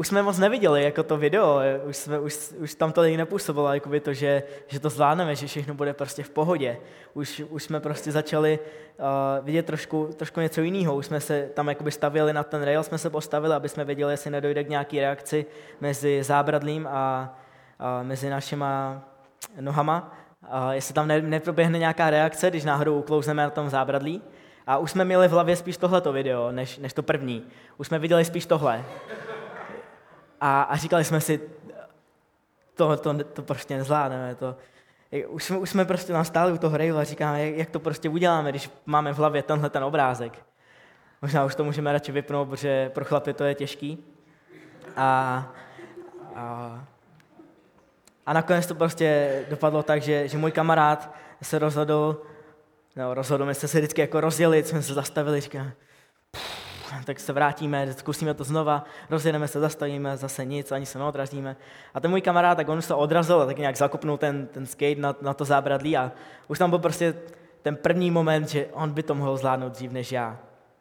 Už 0.00 0.06
jsme 0.06 0.22
moc 0.22 0.38
neviděli 0.38 0.84
jako 0.84 1.02
to 1.02 1.16
video, 1.16 1.60
už, 1.84 1.96
jsme, 1.96 2.18
už, 2.18 2.52
už 2.58 2.74
tam 2.74 2.92
to 2.92 3.02
nepůsobilo, 3.02 3.74
jakoby 3.74 4.00
to, 4.00 4.12
že, 4.12 4.42
že 4.66 4.80
to 4.80 4.90
zvládneme, 4.90 5.36
že 5.36 5.46
všechno 5.46 5.74
bude 5.74 5.92
prostě 5.92 6.22
v 6.22 6.30
pohodě. 6.30 6.76
Už, 7.14 7.42
už 7.48 7.62
jsme 7.62 7.80
prostě 7.80 8.12
začali 8.12 8.58
uh, 8.58 9.44
vidět 9.44 9.66
trošku, 9.66 10.08
trošku 10.16 10.40
něco 10.40 10.60
jiného. 10.60 10.96
Už 10.96 11.06
jsme 11.06 11.20
se 11.20 11.50
tam 11.54 11.68
jakoby 11.68 11.90
stavili 11.90 12.32
na 12.32 12.44
ten 12.44 12.62
rail, 12.62 12.82
jsme 12.82 12.98
se 12.98 13.10
postavili, 13.10 13.54
aby 13.54 13.68
jsme 13.68 13.84
věděli, 13.84 14.12
jestli 14.12 14.30
nedojde 14.30 14.64
k 14.64 14.68
nějaké 14.68 15.00
reakci 15.00 15.46
mezi 15.80 16.22
zábradlím 16.22 16.86
a, 16.86 17.34
a 17.78 18.02
mezi 18.02 18.30
našima 18.30 19.02
nohama. 19.60 20.16
A 20.50 20.72
jestli 20.72 20.94
tam 20.94 21.08
ne, 21.08 21.22
neproběhne 21.22 21.78
nějaká 21.78 22.10
reakce, 22.10 22.50
když 22.50 22.64
náhodou 22.64 22.98
uklouzneme 22.98 23.42
na 23.42 23.50
tom 23.50 23.70
zábradlí. 23.70 24.22
A 24.66 24.78
už 24.78 24.90
jsme 24.90 25.04
měli 25.04 25.28
v 25.28 25.32
hlavě 25.32 25.56
spíš 25.56 25.76
tohleto 25.76 26.12
video, 26.12 26.52
než, 26.52 26.78
než 26.78 26.92
to 26.92 27.02
první. 27.02 27.44
Už 27.78 27.86
jsme 27.86 27.98
viděli 27.98 28.24
spíš 28.24 28.46
tohle. 28.46 28.84
A, 30.40 30.62
a 30.62 30.76
říkali 30.76 31.04
jsme 31.04 31.20
si, 31.20 31.40
to, 32.74 32.96
to, 32.96 33.24
to 33.24 33.42
prostě 33.42 33.76
nezvládneme. 33.76 34.34
To, 34.34 34.56
už, 35.28 35.44
jsme, 35.44 35.58
už 35.58 35.70
jsme 35.70 35.84
prostě 35.84 36.12
tam 36.12 36.24
stáli 36.24 36.52
u 36.52 36.58
toho 36.58 36.76
rejlu 36.76 36.98
a 36.98 37.04
říkáme, 37.04 37.46
jak, 37.46 37.56
jak 37.56 37.70
to 37.70 37.80
prostě 37.80 38.08
uděláme, 38.08 38.50
když 38.50 38.70
máme 38.86 39.12
v 39.12 39.16
hlavě 39.16 39.42
tenhle 39.42 39.70
ten 39.70 39.84
obrázek. 39.84 40.46
Možná 41.22 41.44
už 41.44 41.54
to 41.54 41.64
můžeme 41.64 41.92
radši 41.92 42.12
vypnout, 42.12 42.48
protože 42.48 42.88
pro 42.88 43.04
chlapy 43.04 43.32
to 43.32 43.44
je 43.44 43.54
těžký. 43.54 44.04
A, 44.96 45.52
a, 46.34 46.84
a 48.26 48.32
nakonec 48.32 48.66
to 48.66 48.74
prostě 48.74 49.40
dopadlo 49.50 49.82
tak, 49.82 50.02
že, 50.02 50.28
že 50.28 50.38
můj 50.38 50.52
kamarád 50.52 51.14
se 51.42 51.58
rozhodl 51.58 52.22
No, 52.96 53.14
rozhodl 53.14 53.54
jsme 53.54 53.68
se 53.68 53.78
vždycky 53.78 54.00
jako 54.00 54.20
rozdělit, 54.20 54.66
jsme 54.66 54.82
se 54.82 54.94
zastavili, 54.94 55.40
říkám, 55.40 55.72
tak 57.04 57.20
se 57.20 57.32
vrátíme, 57.32 57.92
zkusíme 57.92 58.34
to 58.34 58.44
znova, 58.44 58.84
rozjedeme 59.10 59.48
se, 59.48 59.60
zastavíme, 59.60 60.16
zase 60.16 60.44
nic, 60.44 60.72
ani 60.72 60.86
se 60.86 60.98
neodrazíme. 60.98 61.56
A 61.94 62.00
ten 62.00 62.10
můj 62.10 62.20
kamarád, 62.20 62.56
tak 62.56 62.68
on 62.68 62.82
se 62.82 62.94
odrazil 62.94 63.40
a 63.40 63.46
tak 63.46 63.58
nějak 63.58 63.76
zakopnul 63.76 64.18
ten, 64.18 64.46
ten 64.46 64.66
skate 64.66 65.00
na, 65.00 65.16
na 65.22 65.34
to 65.34 65.44
zábradlí 65.44 65.96
a 65.96 66.12
už 66.48 66.58
tam 66.58 66.70
byl 66.70 66.78
prostě 66.78 67.14
ten 67.62 67.76
první 67.76 68.10
moment, 68.10 68.48
že 68.48 68.66
on 68.72 68.90
by 68.90 69.02
to 69.02 69.14
mohl 69.14 69.36
zvládnout 69.36 69.72
dřív 69.72 69.92
než 69.92 70.12
já. 70.12 70.38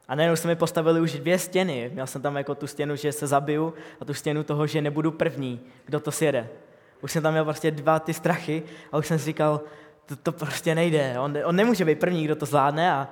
A 0.08 0.16
najednou 0.16 0.36
se 0.36 0.48
mi 0.48 0.56
postavili 0.56 1.02
už 1.02 1.14
dvě 1.14 1.40
stěny. 1.40 1.90
Měl 1.94 2.08
jsem 2.08 2.22
tam 2.22 2.38
jako 2.38 2.56
tu 2.56 2.68
stěnu, 2.68 2.96
že 2.96 3.12
se 3.12 3.28
zabiju 3.28 3.74
a 4.02 4.06
tu 4.06 4.14
stěnu 4.14 4.44
toho, 4.44 4.68
že 4.68 4.82
nebudu 4.82 5.12
první, 5.12 5.60
kdo 5.86 6.00
to 6.00 6.12
sjede. 6.12 6.50
Už 7.02 7.12
jsem 7.12 7.24
tam 7.24 7.34
měl 7.34 7.44
prostě 7.44 7.72
dva 7.72 8.00
ty 8.00 8.14
strachy 8.14 8.64
a 8.92 8.98
už 8.98 9.08
jsem 9.08 9.20
si 9.20 9.26
říkal, 9.26 9.62
to, 10.06 10.16
to 10.16 10.32
prostě 10.32 10.76
nejde. 10.76 11.16
On, 11.20 11.38
on 11.46 11.56
nemůže 11.56 11.86
být 11.86 12.00
první, 12.00 12.24
kdo 12.26 12.36
to 12.36 12.46
zvládne 12.46 12.94
a, 12.94 13.08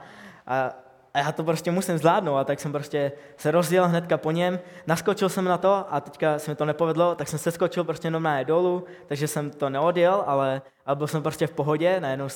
a, 0.47 0.71
a 1.17 1.19
já 1.19 1.31
to 1.31 1.43
prostě 1.43 1.71
musím 1.71 1.97
zvládnout. 1.97 2.37
A 2.37 2.43
tak 2.43 2.59
jsem 2.59 2.71
prostě 2.71 3.11
se 3.37 3.51
rozděl 3.51 3.87
hnedka 3.87 4.17
po 4.17 4.31
něm, 4.31 4.59
naskočil 4.87 5.29
jsem 5.29 5.45
na 5.45 5.57
to 5.57 5.85
a 5.89 6.01
teďka 6.01 6.39
se 6.39 6.51
mi 6.51 6.55
to 6.55 6.65
nepovedlo, 6.65 7.15
tak 7.15 7.27
jsem 7.27 7.39
se 7.39 7.51
skočil 7.51 7.83
prostě 7.83 8.11
normálně 8.11 8.45
dolů, 8.45 8.83
takže 9.07 9.27
jsem 9.27 9.49
to 9.49 9.69
neodjel, 9.69 10.23
ale, 10.27 10.61
ale 10.85 10.95
byl 10.95 11.07
jsem 11.07 11.23
prostě 11.23 11.47
v 11.47 11.51
pohodě, 11.51 11.99
najednou, 11.99 12.27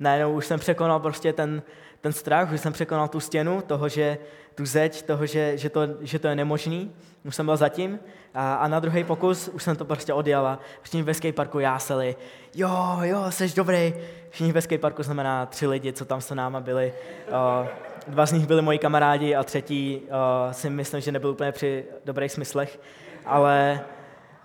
najednou 0.00 0.32
už 0.32 0.46
jsem 0.46 0.60
překonal 0.60 1.00
prostě 1.00 1.32
ten, 1.32 1.62
ten 2.00 2.12
strach, 2.12 2.52
už 2.52 2.60
jsem 2.60 2.72
překonal 2.72 3.08
tu 3.08 3.20
stěnu 3.20 3.62
toho, 3.62 3.88
že 3.88 4.18
tu 4.54 4.66
zeď, 4.66 5.02
toho, 5.02 5.26
že, 5.26 5.58
že, 5.58 5.70
to, 5.70 5.80
že 6.00 6.18
to 6.18 6.28
je 6.28 6.34
nemožný. 6.34 6.92
Už 7.24 7.34
jsem 7.36 7.46
byl 7.46 7.56
zatím 7.56 7.98
a, 8.34 8.54
a 8.54 8.68
na 8.68 8.80
druhý 8.80 9.04
pokus 9.04 9.48
už 9.48 9.62
jsem 9.62 9.76
to 9.76 9.84
prostě 9.84 10.12
odjel 10.12 10.46
a 10.46 10.58
všichni 10.82 11.02
ve 11.02 11.14
skateparku 11.14 11.58
jáseli, 11.58 12.16
jo, 12.54 12.98
jo, 13.02 13.30
jsi 13.30 13.52
dobrý. 13.56 13.94
Všichni 14.30 14.52
ve 14.52 14.62
skateparku 14.62 15.02
znamená 15.02 15.46
tři 15.46 15.66
lidi, 15.66 15.92
co 15.92 16.04
tam 16.04 16.20
s 16.20 16.34
náma 16.34 16.60
byli. 16.60 16.92
Uh, 17.28 17.68
dva 18.08 18.26
z 18.26 18.32
nich 18.32 18.46
byli 18.46 18.62
moji 18.62 18.78
kamarádi 18.78 19.34
a 19.34 19.44
třetí 19.44 20.00
uh, 20.00 20.52
si 20.52 20.70
myslím, 20.70 21.00
že 21.00 21.12
nebyl 21.12 21.30
úplně 21.30 21.52
při 21.52 21.84
dobrých 22.04 22.32
smyslech, 22.32 22.80
ale, 23.26 23.80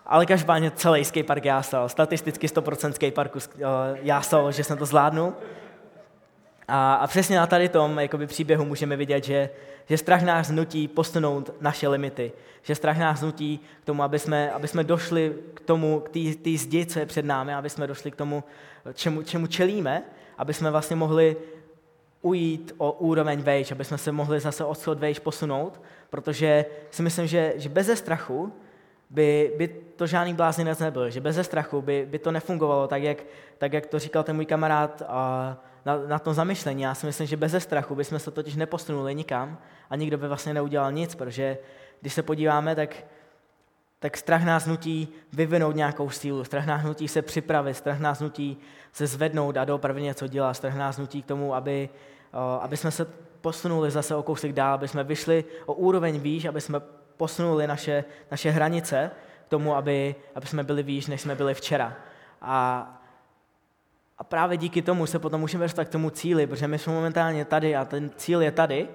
ale 0.09 0.25
každopádně 0.25 0.71
celý 0.71 1.05
skatepark 1.05 1.45
jásal. 1.45 1.89
Statisticky 1.89 2.47
100% 2.47 2.91
skateparku 2.91 3.39
uh, 3.39 3.61
jásal, 4.01 4.51
že 4.51 4.63
jsem 4.63 4.77
to 4.77 4.85
zvládnul. 4.85 5.33
A, 6.67 6.93
a 6.93 7.07
přesně 7.07 7.37
na 7.37 7.47
tady 7.47 7.69
tom 7.69 7.99
jakoby, 7.99 8.27
příběhu 8.27 8.65
můžeme 8.65 8.95
vidět, 8.95 9.23
že, 9.23 9.49
že 9.89 9.97
strach 9.97 10.21
nás 10.21 10.49
nutí 10.49 10.87
posunout 10.87 11.53
naše 11.61 11.87
limity. 11.87 12.31
Že 12.61 12.75
strach 12.75 12.97
nás 12.97 13.21
nutí 13.21 13.59
k 13.81 13.85
tomu, 13.85 14.03
aby 14.03 14.19
jsme, 14.19 14.51
aby 14.51 14.67
jsme 14.67 14.83
došli 14.83 15.35
k 15.53 15.59
tomu, 15.59 15.99
k 15.99 16.09
té 16.43 16.57
zdi, 16.57 16.85
co 16.85 16.99
je 16.99 17.05
před 17.05 17.25
námi, 17.25 17.53
aby 17.53 17.69
jsme 17.69 17.87
došli 17.87 18.11
k 18.11 18.15
tomu, 18.15 18.43
čemu, 18.93 19.23
čemu 19.23 19.47
čelíme, 19.47 20.03
aby 20.37 20.53
jsme 20.53 20.71
vlastně 20.71 20.95
mohli 20.95 21.37
ujít 22.21 22.73
o 22.77 22.91
úroveň 22.91 23.41
vejš, 23.41 23.71
aby 23.71 23.85
jsme 23.85 23.97
se 23.97 24.11
mohli 24.11 24.39
zase 24.39 24.65
odchod 24.65 24.99
vejš 24.99 25.19
posunout, 25.19 25.81
protože 26.09 26.65
si 26.91 27.01
myslím, 27.01 27.27
že, 27.27 27.53
že 27.55 27.69
bez 27.69 27.99
strachu 27.99 28.53
by, 29.09 29.53
by 29.57 29.67
to 29.67 30.07
žádný 30.07 30.33
blázinec 30.33 30.79
nebyl, 30.79 31.09
že 31.09 31.21
bez 31.21 31.37
strachu 31.41 31.81
by, 31.81 32.07
by 32.09 32.19
to 32.19 32.31
nefungovalo 32.31 32.87
tak 32.87 33.03
jak, 33.03 33.17
tak, 33.57 33.73
jak 33.73 33.85
to 33.85 33.99
říkal 33.99 34.23
ten 34.23 34.35
můj 34.35 34.45
kamarád 34.45 35.01
a 35.07 35.57
na, 35.85 35.97
na 36.07 36.19
tom 36.19 36.33
zamyšlení. 36.33 36.81
Já 36.81 36.95
si 36.95 37.05
myslím, 37.05 37.27
že 37.27 37.37
bez 37.37 37.63
strachu 37.63 37.95
bychom 37.95 38.19
se 38.19 38.31
totiž 38.31 38.55
neposunuli 38.55 39.15
nikam 39.15 39.57
a 39.89 39.95
nikdo 39.95 40.17
by 40.17 40.27
vlastně 40.27 40.53
neudělal 40.53 40.91
nic, 40.91 41.15
protože 41.15 41.57
když 42.01 42.13
se 42.13 42.23
podíváme, 42.23 42.75
tak, 42.75 42.95
tak 43.99 44.17
strach 44.17 44.43
nás 44.43 44.65
nutí 44.65 45.07
vyvinout 45.33 45.75
nějakou 45.75 46.09
sílu, 46.09 46.43
strach 46.43 46.65
nás 46.65 46.83
nutí 46.83 47.07
se 47.07 47.21
připravit, 47.21 47.73
strach 47.73 47.99
nás 47.99 48.19
nutí 48.19 48.57
se 48.91 49.07
zvednout 49.07 49.57
a 49.57 49.65
doopravdy 49.65 50.01
něco 50.01 50.27
dělat, 50.27 50.53
strach 50.53 50.75
nás 50.75 50.97
nutí 50.97 51.21
k 51.21 51.25
tomu, 51.25 51.55
aby, 51.55 51.89
aby 52.61 52.77
jsme 52.77 52.91
se 52.91 53.07
posunuli 53.41 53.91
zase 53.91 54.15
o 54.15 54.23
kousek 54.23 54.53
dál, 54.53 54.73
aby 54.73 54.87
jsme 54.87 55.03
vyšli 55.03 55.45
o 55.65 55.73
úroveň 55.73 56.19
výš, 56.19 56.45
aby 56.45 56.61
jsme 56.61 56.81
posunuli 57.19 57.67
naše, 57.67 58.03
naše 58.31 58.49
hranice 58.49 59.11
k 59.45 59.49
tomu, 59.49 59.75
aby, 59.75 60.15
aby 60.35 60.47
jsme 60.47 60.63
byli 60.63 60.83
výš, 60.83 61.07
než 61.07 61.21
jsme 61.21 61.35
byli 61.35 61.53
včera. 61.53 61.97
A, 62.41 62.87
a 64.17 64.23
právě 64.23 64.57
díky 64.57 64.81
tomu 64.81 65.05
se 65.05 65.19
potom 65.19 65.41
můžeme 65.41 65.65
dostat 65.65 65.85
k 65.85 65.91
tomu 65.91 66.09
cíli, 66.09 66.47
protože 66.47 66.67
my 66.67 66.79
jsme 66.79 66.93
momentálně 66.93 67.45
tady 67.45 67.75
a 67.75 67.85
ten 67.85 68.09
cíl 68.15 68.41
je 68.41 68.51
tady 68.51 68.87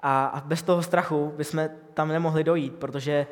a, 0.00 0.26
a 0.26 0.40
bez 0.40 0.62
toho 0.62 0.82
strachu 0.82 1.32
bychom 1.36 1.68
tam 1.94 2.08
nemohli 2.08 2.44
dojít, 2.44 2.74
protože 2.74 3.26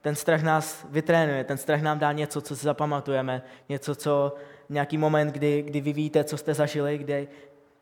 ten 0.00 0.14
strach 0.14 0.42
nás 0.42 0.86
vytrénuje, 0.90 1.44
ten 1.44 1.56
strach 1.56 1.82
nám 1.82 1.98
dá 1.98 2.12
něco, 2.12 2.40
co 2.40 2.56
si 2.56 2.64
zapamatujeme, 2.64 3.42
něco, 3.68 3.94
co 3.94 4.34
nějaký 4.68 4.98
moment, 4.98 5.32
kdy, 5.32 5.62
kdy 5.62 5.80
vy 5.80 5.92
víte, 5.92 6.24
co 6.24 6.36
jste 6.36 6.54
zažili, 6.54 6.98
kdy, 6.98 7.28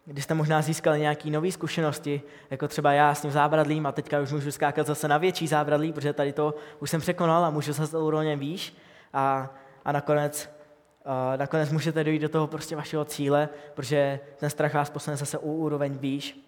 kdy 0.06 0.22
jste 0.22 0.34
možná 0.34 0.62
získali 0.62 1.00
nějaké 1.00 1.30
nové 1.30 1.52
zkušenosti, 1.52 2.22
jako 2.50 2.68
třeba 2.68 2.92
já 2.92 3.14
s 3.14 3.22
tím 3.22 3.30
zábradlím 3.30 3.86
a 3.86 3.92
teďka 3.92 4.20
už 4.20 4.32
můžu 4.32 4.52
skákat 4.52 4.86
zase 4.86 5.08
na 5.08 5.18
větší 5.18 5.46
zábradlí, 5.46 5.92
protože 5.92 6.12
tady 6.12 6.32
to 6.32 6.54
už 6.80 6.90
jsem 6.90 7.00
překonal 7.00 7.44
a 7.44 7.50
můžu 7.50 7.72
zase 7.72 7.98
úrovně 7.98 8.36
výš 8.36 8.76
a, 9.12 9.50
a 9.84 9.92
nakonec, 9.92 10.50
a 11.04 11.36
nakonec 11.36 11.72
můžete 11.72 12.04
dojít 12.04 12.18
do 12.18 12.28
toho 12.28 12.46
prostě 12.46 12.76
vašeho 12.76 13.04
cíle, 13.04 13.48
protože 13.74 14.20
ten 14.36 14.50
strach 14.50 14.74
vás 14.74 14.90
posune 14.90 15.16
zase 15.16 15.38
u 15.38 15.52
úroveň 15.52 15.98
výš. 15.98 16.40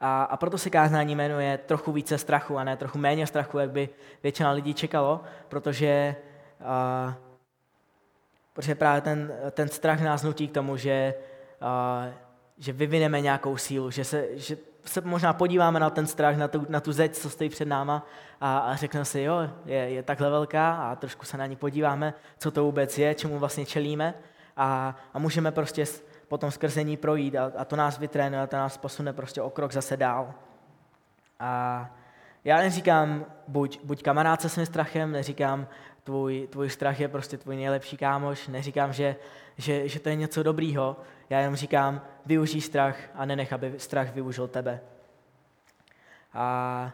A, 0.00 0.22
a 0.22 0.36
proto 0.36 0.58
se 0.58 0.70
kázání 0.70 1.14
jmenuje 1.14 1.58
trochu 1.58 1.92
více 1.92 2.18
strachu 2.18 2.58
a 2.58 2.64
ne 2.64 2.76
trochu 2.76 2.98
méně 2.98 3.26
strachu, 3.26 3.58
jak 3.58 3.70
by 3.70 3.88
většina 4.22 4.50
lidí 4.50 4.74
čekalo, 4.74 5.20
protože, 5.48 6.16
a, 6.64 7.14
protože 8.52 8.74
právě 8.74 9.00
ten, 9.00 9.32
ten 9.50 9.68
strach 9.68 10.00
nás 10.00 10.22
nutí 10.22 10.48
k 10.48 10.54
tomu, 10.54 10.76
že 10.76 11.14
že 12.58 12.72
vyvineme 12.72 13.20
nějakou 13.20 13.56
sílu, 13.56 13.90
že 13.90 14.04
se, 14.04 14.28
že 14.32 14.56
se 14.84 15.00
možná 15.00 15.32
podíváme 15.32 15.80
na 15.80 15.90
ten 15.90 16.06
strach, 16.06 16.36
na 16.36 16.48
tu, 16.48 16.66
na 16.68 16.80
tu 16.80 16.92
zeď, 16.92 17.14
co 17.14 17.30
stojí 17.30 17.50
před 17.50 17.68
náma 17.68 18.06
a, 18.40 18.58
a 18.58 18.76
řekneme 18.76 19.04
si, 19.04 19.20
jo, 19.20 19.50
je, 19.64 19.76
je 19.76 20.02
takhle 20.02 20.30
velká 20.30 20.74
a 20.74 20.96
trošku 20.96 21.24
se 21.24 21.36
na 21.36 21.46
ní 21.46 21.56
podíváme, 21.56 22.14
co 22.38 22.50
to 22.50 22.64
vůbec 22.64 22.98
je, 22.98 23.14
čemu 23.14 23.38
vlastně 23.38 23.66
čelíme 23.66 24.14
a, 24.56 24.96
a 25.14 25.18
můžeme 25.18 25.52
prostě 25.52 25.84
potom 26.28 26.50
skrze 26.50 26.82
ní 26.82 26.96
projít 26.96 27.36
a, 27.36 27.52
a 27.56 27.64
to 27.64 27.76
nás 27.76 27.98
vytrénuje 27.98 28.42
a 28.42 28.46
to 28.46 28.56
nás 28.56 28.76
posune 28.76 29.12
prostě 29.12 29.42
o 29.42 29.50
krok 29.50 29.72
zase 29.72 29.96
dál. 29.96 30.34
A 31.40 31.90
já 32.44 32.56
neříkám, 32.56 33.24
buď, 33.48 33.80
buď 33.84 34.02
kamarád 34.02 34.40
se 34.40 34.48
svým 34.48 34.66
strachem, 34.66 35.12
neříkám, 35.12 35.66
tvůj, 36.04 36.48
tvůj 36.50 36.70
strach 36.70 37.00
je 37.00 37.08
prostě 37.08 37.38
tvůj 37.38 37.56
nejlepší 37.56 37.96
kámoš, 37.96 38.48
neříkám, 38.48 38.92
že, 38.92 39.16
že, 39.58 39.88
že 39.88 40.00
to 40.00 40.08
je 40.08 40.14
něco 40.14 40.42
dobrýho, 40.42 40.96
já 41.30 41.38
jenom 41.38 41.56
říkám, 41.56 42.00
využij 42.26 42.60
strach 42.60 42.96
a 43.14 43.24
nenech, 43.24 43.52
aby 43.52 43.74
strach 43.76 44.14
využil 44.14 44.48
tebe. 44.48 44.80
A 46.34 46.92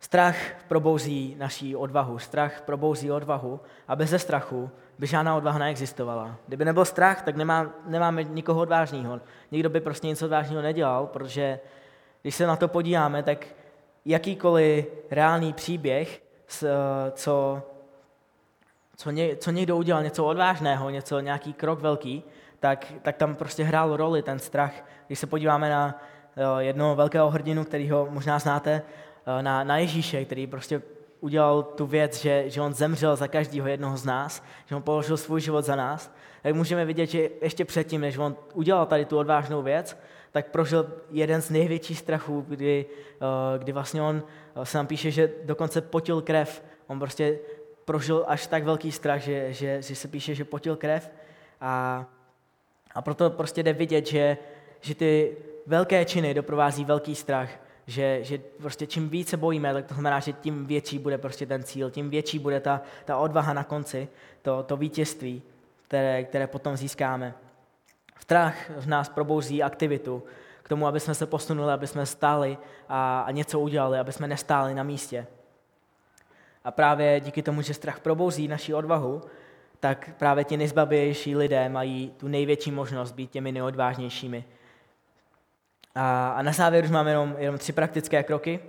strach 0.00 0.36
probouzí 0.68 1.34
naší 1.38 1.76
odvahu, 1.76 2.18
strach 2.18 2.60
probouzí 2.60 3.10
odvahu 3.10 3.60
a 3.88 3.96
bez 3.96 4.14
strachu 4.16 4.70
by 4.98 5.06
žádná 5.06 5.36
odvaha 5.36 5.58
neexistovala. 5.58 6.36
Kdyby 6.46 6.64
nebyl 6.64 6.84
strach, 6.84 7.22
tak 7.22 7.36
nemá, 7.36 7.70
nemáme 7.86 8.24
nikoho 8.24 8.60
odvážného. 8.60 9.20
Nikdo 9.50 9.70
by 9.70 9.80
prostě 9.80 10.06
nic 10.06 10.22
odvážného 10.22 10.62
nedělal, 10.62 11.06
protože 11.06 11.60
když 12.22 12.34
se 12.34 12.46
na 12.46 12.56
to 12.56 12.68
podíváme, 12.68 13.22
tak 13.22 13.46
jakýkoliv 14.04 14.86
reálný 15.10 15.52
příběh, 15.52 16.22
co, 17.12 17.62
co, 18.96 19.10
ně, 19.10 19.36
co 19.36 19.50
někdo 19.50 19.76
udělal, 19.76 20.02
něco 20.02 20.24
odvážného, 20.24 20.90
něco, 20.90 21.20
nějaký 21.20 21.52
krok 21.52 21.80
velký, 21.80 22.22
tak, 22.60 22.92
tak 23.02 23.16
tam 23.16 23.34
prostě 23.34 23.64
hrál 23.64 23.96
roli 23.96 24.22
ten 24.22 24.38
strach. 24.38 24.72
Když 25.06 25.18
se 25.18 25.26
podíváme 25.26 25.70
na 25.70 26.00
jednoho 26.58 26.96
velkého 26.96 27.30
hrdinu, 27.30 27.64
kterýho 27.64 28.08
možná 28.10 28.38
znáte, 28.38 28.82
na, 29.40 29.64
na 29.64 29.78
Ježíše, 29.78 30.24
který 30.24 30.46
prostě 30.46 30.82
udělal 31.20 31.62
tu 31.62 31.86
věc, 31.86 32.20
že, 32.20 32.44
že 32.50 32.60
on 32.60 32.74
zemřel 32.74 33.16
za 33.16 33.28
každého 33.28 33.68
jednoho 33.68 33.96
z 33.96 34.04
nás, 34.04 34.42
že 34.66 34.76
on 34.76 34.82
položil 34.82 35.16
svůj 35.16 35.40
život 35.40 35.64
za 35.64 35.76
nás, 35.76 36.14
tak 36.42 36.54
můžeme 36.54 36.84
vidět, 36.84 37.06
že 37.06 37.30
ještě 37.42 37.64
předtím, 37.64 38.00
než 38.00 38.18
on 38.18 38.36
udělal 38.54 38.86
tady 38.86 39.04
tu 39.04 39.18
odvážnou 39.18 39.62
věc, 39.62 39.98
tak 40.32 40.50
prožil 40.50 40.86
jeden 41.10 41.42
z 41.42 41.50
největších 41.50 41.98
strachů, 41.98 42.44
kdy, 42.48 42.86
kdy 43.58 43.72
vlastně 43.72 44.02
on 44.02 44.22
se 44.62 44.78
nám 44.78 44.86
píše, 44.86 45.10
že 45.10 45.32
dokonce 45.44 45.80
potil 45.80 46.22
krev. 46.22 46.64
On 46.86 46.98
prostě 46.98 47.38
prožil 47.86 48.24
až 48.26 48.46
tak 48.46 48.64
velký 48.64 48.92
strach, 48.92 49.20
že, 49.20 49.52
že, 49.52 49.82
že 49.82 49.94
se 49.94 50.08
píše, 50.08 50.34
že 50.34 50.44
potil 50.44 50.76
krev. 50.76 51.10
A 51.60 52.04
a 52.96 53.02
proto 53.02 53.30
prostě 53.30 53.62
jde 53.62 53.72
vidět, 53.72 54.06
že, 54.06 54.36
že 54.80 54.94
ty 54.94 55.36
velké 55.66 56.04
činy 56.04 56.34
doprovází 56.34 56.84
velký 56.84 57.14
strach, 57.14 57.48
že, 57.86 58.18
že 58.22 58.38
prostě 58.38 58.86
čím 58.86 59.08
více 59.08 59.36
bojíme, 59.36 59.72
tak 59.72 59.86
to 59.86 59.94
znamená, 59.94 60.20
že 60.20 60.32
tím 60.32 60.66
větší 60.66 60.98
bude 60.98 61.18
prostě 61.18 61.46
ten 61.46 61.62
cíl, 61.62 61.90
tím 61.90 62.10
větší 62.10 62.38
bude 62.38 62.60
ta, 62.60 62.80
ta 63.04 63.16
odvaha 63.16 63.52
na 63.52 63.64
konci, 63.64 64.08
to, 64.42 64.62
to 64.62 64.76
vítězství, 64.76 65.42
které, 65.88 66.24
které 66.24 66.46
potom 66.46 66.76
získáme. 66.76 67.34
Strach 68.18 68.70
v 68.70 68.86
nás 68.86 69.08
probouzí 69.08 69.62
aktivitu 69.62 70.22
k 70.62 70.68
tomu, 70.68 70.86
aby 70.86 71.00
jsme 71.00 71.14
se 71.14 71.26
posunuli, 71.26 71.72
aby 71.72 71.86
jsme 71.86 72.06
stáli 72.06 72.58
a, 72.88 73.20
a 73.20 73.30
něco 73.30 73.60
udělali, 73.60 73.98
aby 73.98 74.12
jsme 74.12 74.28
nestáli 74.28 74.74
na 74.74 74.82
místě. 74.82 75.26
A 76.66 76.70
právě 76.70 77.20
díky 77.20 77.42
tomu, 77.42 77.62
že 77.62 77.74
strach 77.74 78.00
probouzí 78.00 78.48
naši 78.48 78.74
odvahu, 78.74 79.22
tak 79.80 80.10
právě 80.18 80.44
ti 80.44 80.56
nejzbavější 80.56 81.36
lidé 81.36 81.68
mají 81.68 82.12
tu 82.16 82.28
největší 82.28 82.70
možnost 82.70 83.12
být 83.12 83.30
těmi 83.30 83.52
nejodvážnějšími. 83.52 84.44
A, 85.94 86.28
a 86.28 86.42
na 86.42 86.52
závěr 86.52 86.84
už 86.84 86.90
máme 86.90 87.10
jenom, 87.10 87.36
jenom 87.38 87.58
tři 87.58 87.72
praktické 87.72 88.22
kroky. 88.22 88.60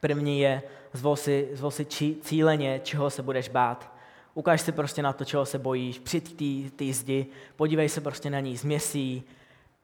První 0.00 0.40
je, 0.40 0.62
zvol 0.92 1.16
si, 1.16 1.48
zvol 1.52 1.70
si 1.70 1.84
či, 1.84 2.16
cíleně, 2.22 2.80
čeho 2.84 3.10
se 3.10 3.22
budeš 3.22 3.48
bát. 3.48 3.92
Ukáž 4.34 4.60
si 4.60 4.72
prostě 4.72 5.02
na 5.02 5.12
to, 5.12 5.24
čeho 5.24 5.46
se 5.46 5.58
bojíš, 5.58 5.98
přijď 5.98 6.36
ty 6.76 6.92
zdi, 6.92 7.26
podívej 7.56 7.88
se 7.88 8.00
prostě 8.00 8.30
na 8.30 8.40
ní, 8.40 8.56
změsí, 8.56 9.22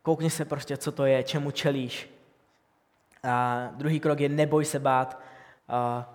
koukni 0.02 0.30
se 0.30 0.44
prostě, 0.44 0.76
co 0.76 0.92
to 0.92 1.06
je, 1.06 1.22
čemu 1.22 1.50
čelíš. 1.50 2.10
A 3.22 3.68
druhý 3.76 4.00
krok 4.00 4.20
je 4.20 4.28
neboj 4.28 4.64
se 4.64 4.78
bát, 4.78 5.20
a 5.68 6.12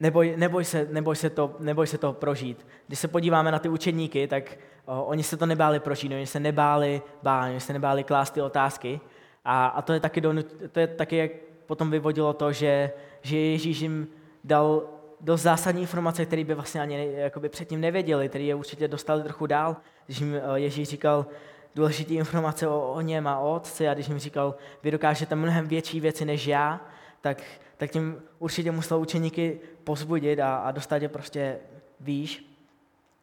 neboj, 0.00 0.34
neboj, 0.36 0.64
se, 0.64 0.88
neboj, 0.90 1.16
se 1.16 1.30
to, 1.30 1.56
neboj 1.58 1.86
se 1.86 1.98
to 1.98 2.12
prožít. 2.12 2.66
Když 2.86 2.98
se 2.98 3.08
podíváme 3.08 3.52
na 3.52 3.58
ty 3.58 3.68
učedníky, 3.68 4.26
tak 4.26 4.58
o, 4.84 5.04
oni 5.04 5.22
se 5.22 5.36
to 5.36 5.46
nebáli 5.46 5.80
prožít, 5.80 6.12
oni 6.12 6.26
se 6.26 6.40
nebáli 6.40 7.02
bát, 7.22 7.48
oni 7.48 7.60
se 7.60 7.72
nebáli 7.72 8.04
klást 8.04 8.30
ty 8.30 8.42
otázky. 8.42 9.00
A, 9.44 9.66
a 9.66 9.82
to, 9.82 9.92
je 9.92 10.00
taky 10.00 10.20
donut, 10.20 10.46
to 10.72 10.80
je 10.80 10.86
taky, 10.86 11.16
jak 11.16 11.30
potom 11.66 11.90
vyvodilo 11.90 12.32
to, 12.32 12.52
že, 12.52 12.90
že 13.22 13.38
Ježíš 13.38 13.80
jim 13.80 14.08
dal 14.44 14.82
dost 15.20 15.42
zásadní 15.42 15.80
informace, 15.80 16.26
které 16.26 16.44
by 16.44 16.54
vlastně 16.54 16.80
ani 16.80 17.12
jakoby 17.14 17.48
předtím 17.48 17.80
nevěděli, 17.80 18.28
které 18.28 18.44
je 18.44 18.54
určitě 18.54 18.88
dostali 18.88 19.22
trochu 19.22 19.46
dál. 19.46 19.76
Když 20.06 20.20
jim 20.20 20.34
Ježíš 20.54 20.88
říkal 20.88 21.26
důležité 21.74 22.14
informace 22.14 22.68
o, 22.68 22.92
o 22.92 23.00
něm 23.00 23.26
a 23.26 23.38
o 23.38 23.54
otci 23.54 23.88
a 23.88 23.94
když 23.94 24.08
jim 24.08 24.18
říkal, 24.18 24.54
vy 24.82 24.90
dokážete 24.90 25.34
mnohem 25.34 25.68
větší 25.68 26.00
věci 26.00 26.24
než 26.24 26.46
já, 26.46 26.80
tak, 27.24 27.42
tak 27.76 27.90
tím 27.90 28.22
určitě 28.38 28.70
musel 28.72 29.00
učeníky 29.00 29.60
pozbudit 29.84 30.40
a, 30.40 30.56
a 30.56 30.70
dostat 30.70 31.02
je 31.02 31.08
prostě 31.08 31.58
výš. 32.00 32.44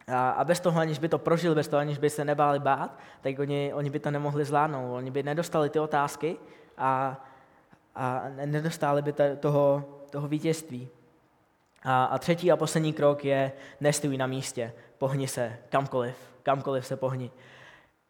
A, 0.07 0.29
a 0.29 0.43
bez 0.43 0.59
toho, 0.59 0.79
aniž 0.79 0.99
by 0.99 1.09
to 1.09 1.17
prožil, 1.17 1.55
bez 1.55 1.67
toho, 1.67 1.79
aniž 1.79 1.97
by 1.97 2.09
se 2.09 2.25
nebáli 2.25 2.59
bát, 2.59 2.99
tak 3.21 3.39
oni, 3.39 3.73
oni 3.73 3.89
by 3.89 3.99
to 3.99 4.11
nemohli 4.11 4.45
zvládnout. 4.45 4.95
Oni 4.95 5.11
by 5.11 5.23
nedostali 5.23 5.69
ty 5.69 5.79
otázky 5.79 6.37
a, 6.77 7.21
a 7.95 8.23
nedostali 8.45 9.01
by 9.01 9.13
toho, 9.39 9.85
toho 10.09 10.27
vítězství. 10.27 10.89
A, 11.83 12.05
a 12.05 12.17
třetí 12.17 12.51
a 12.51 12.57
poslední 12.57 12.93
krok 12.93 13.25
je 13.25 13.51
nestůj 13.79 14.17
na 14.17 14.27
místě, 14.27 14.73
pohni 14.97 15.27
se 15.27 15.57
kamkoliv, 15.69 16.15
kamkoliv 16.43 16.85
se 16.85 16.95
pohni. 16.97 17.31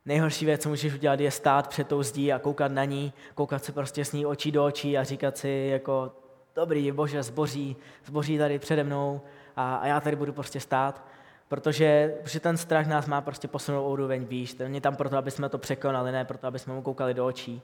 Nejhorší 0.06 0.46
věc, 0.46 0.62
co 0.62 0.70
můžeš 0.70 0.94
udělat, 0.94 1.20
je 1.20 1.32
stát 1.32 1.68
před 1.68 1.88
tou 1.88 2.04
zdí 2.04 2.34
a 2.34 2.40
koukat 2.40 2.72
na 2.72 2.86
ní, 2.86 3.14
koukat 3.36 3.64
se 3.64 3.72
prostě 3.72 4.06
s 4.06 4.12
ní 4.12 4.26
očí 4.26 4.52
do 4.52 4.66
očí 4.66 4.98
a 4.98 5.04
říkat 5.04 5.38
si 5.38 5.70
jako 5.72 6.12
dobrý, 6.56 6.92
bože, 6.92 7.24
zboří, 7.24 7.76
zboří 8.06 8.38
tady 8.38 8.60
přede 8.60 8.84
mnou 8.84 9.22
a, 9.56 9.76
a 9.76 9.88
já 9.88 10.00
tady 10.00 10.16
budu 10.16 10.34
prostě 10.34 10.60
stát. 10.60 11.06
Protože, 11.48 12.16
protože 12.22 12.40
ten 12.40 12.58
strach 12.58 12.88
nás 12.88 13.08
má 13.08 13.22
prostě 13.22 13.48
posunout 13.48 13.92
úroveň 13.92 14.26
výš. 14.26 14.54
Ten 14.54 14.76
je 14.76 14.82
tam 14.82 14.96
proto, 14.96 15.18
aby 15.18 15.32
jsme 15.32 15.50
to 15.50 15.58
překonali, 15.58 16.12
ne 16.12 16.26
proto, 16.26 16.48
aby 16.48 16.60
jsme 16.60 16.74
mu 16.74 16.82
koukali 16.82 17.14
do 17.14 17.26
očí. 17.26 17.62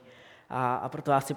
A, 0.50 0.74
a 0.76 0.88
proto 0.88 1.10
vás 1.10 1.24
chci 1.24 1.36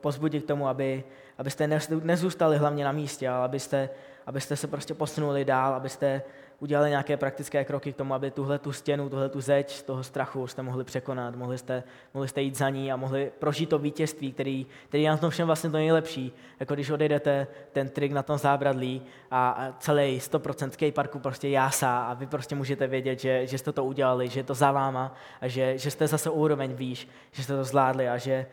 pozbudit 0.00 0.44
k 0.44 0.46
tomu, 0.46 0.68
aby, 0.68 1.04
abyste 1.38 1.68
nezůstali 2.02 2.58
hlavně 2.58 2.84
na 2.84 2.92
místě, 2.92 3.28
ale 3.28 3.44
abyste, 3.44 3.88
abyste 4.26 4.56
se 4.56 4.66
prostě 4.66 4.94
posunuli 4.94 5.44
dál, 5.44 5.74
abyste 5.74 6.22
udělali 6.60 6.90
nějaké 6.90 7.16
praktické 7.16 7.64
kroky 7.64 7.92
k 7.92 7.96
tomu, 7.96 8.14
aby 8.14 8.30
tuhle 8.30 8.58
tu 8.58 8.72
stěnu, 8.72 9.08
tuhle 9.08 9.28
tu 9.28 9.40
zeď 9.40 9.72
z 9.72 9.82
toho 9.82 10.02
strachu 10.02 10.46
jste 10.46 10.62
mohli 10.62 10.84
překonat, 10.84 11.34
mohli 11.34 11.58
jste, 11.58 11.82
mohli 12.14 12.28
jste 12.28 12.42
jít 12.42 12.56
za 12.56 12.68
ní 12.68 12.92
a 12.92 12.96
mohli 12.96 13.32
prožít 13.38 13.68
to 13.68 13.78
vítězství, 13.78 14.32
který, 14.32 14.66
který 14.88 15.02
je 15.02 15.10
na 15.10 15.16
tom 15.16 15.30
všem 15.30 15.46
vlastně 15.46 15.70
to 15.70 15.76
nejlepší. 15.76 16.32
Jako 16.60 16.74
když 16.74 16.90
odejdete 16.90 17.46
ten 17.72 17.88
trik 17.88 18.12
na 18.12 18.22
tom 18.22 18.38
zábradlí 18.38 19.02
a, 19.30 19.72
celý 19.78 20.18
100% 20.18 20.70
skateparku 20.70 21.18
prostě 21.18 21.48
jásá 21.48 22.02
a 22.02 22.14
vy 22.14 22.26
prostě 22.26 22.54
můžete 22.54 22.86
vědět, 22.86 23.20
že, 23.20 23.46
že 23.46 23.58
jste 23.58 23.72
to 23.72 23.84
udělali, 23.84 24.28
že 24.28 24.40
je 24.40 24.44
to 24.44 24.54
za 24.54 24.72
váma 24.72 25.14
a 25.40 25.48
že, 25.48 25.78
že 25.78 25.90
jste 25.90 26.06
zase 26.06 26.30
úroveň 26.30 26.74
výš, 26.74 27.08
že 27.32 27.44
jste 27.44 27.56
to 27.56 27.64
zvládli 27.64 28.08
a 28.08 28.18
že, 28.18 28.46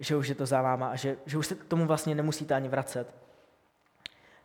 že 0.00 0.16
už 0.16 0.28
je 0.28 0.34
to 0.34 0.46
za 0.46 0.62
váma 0.62 0.88
a 0.88 0.96
že, 0.96 1.16
že 1.26 1.38
už 1.38 1.46
se 1.46 1.54
k 1.54 1.64
tomu 1.64 1.86
vlastně 1.86 2.14
nemusíte 2.14 2.54
ani 2.54 2.68
vracet. 2.68 3.25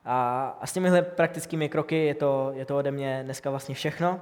A, 0.06 0.48
a 0.62 0.68
s 0.68 0.74
těmihle 0.74 1.02
praktickými 1.02 1.70
kroky 1.70 2.06
je 2.06 2.16
to, 2.16 2.52
je 2.56 2.66
to 2.66 2.78
ode 2.78 2.92
mě 2.92 3.22
dneska 3.24 3.50
vlastně 3.50 3.76
všechno. 3.76 4.22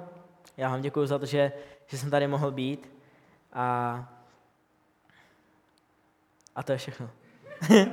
Já 0.58 0.70
vám 0.70 0.82
děkuji 0.82 1.06
za 1.06 1.20
to, 1.20 1.26
že, 1.26 1.52
že 1.88 1.98
jsem 1.98 2.10
tady 2.10 2.28
mohl 2.28 2.52
být. 2.52 2.92
A, 3.54 4.10
a 6.56 6.64
to 6.64 6.72
je 6.72 6.78
všechno. 6.78 7.10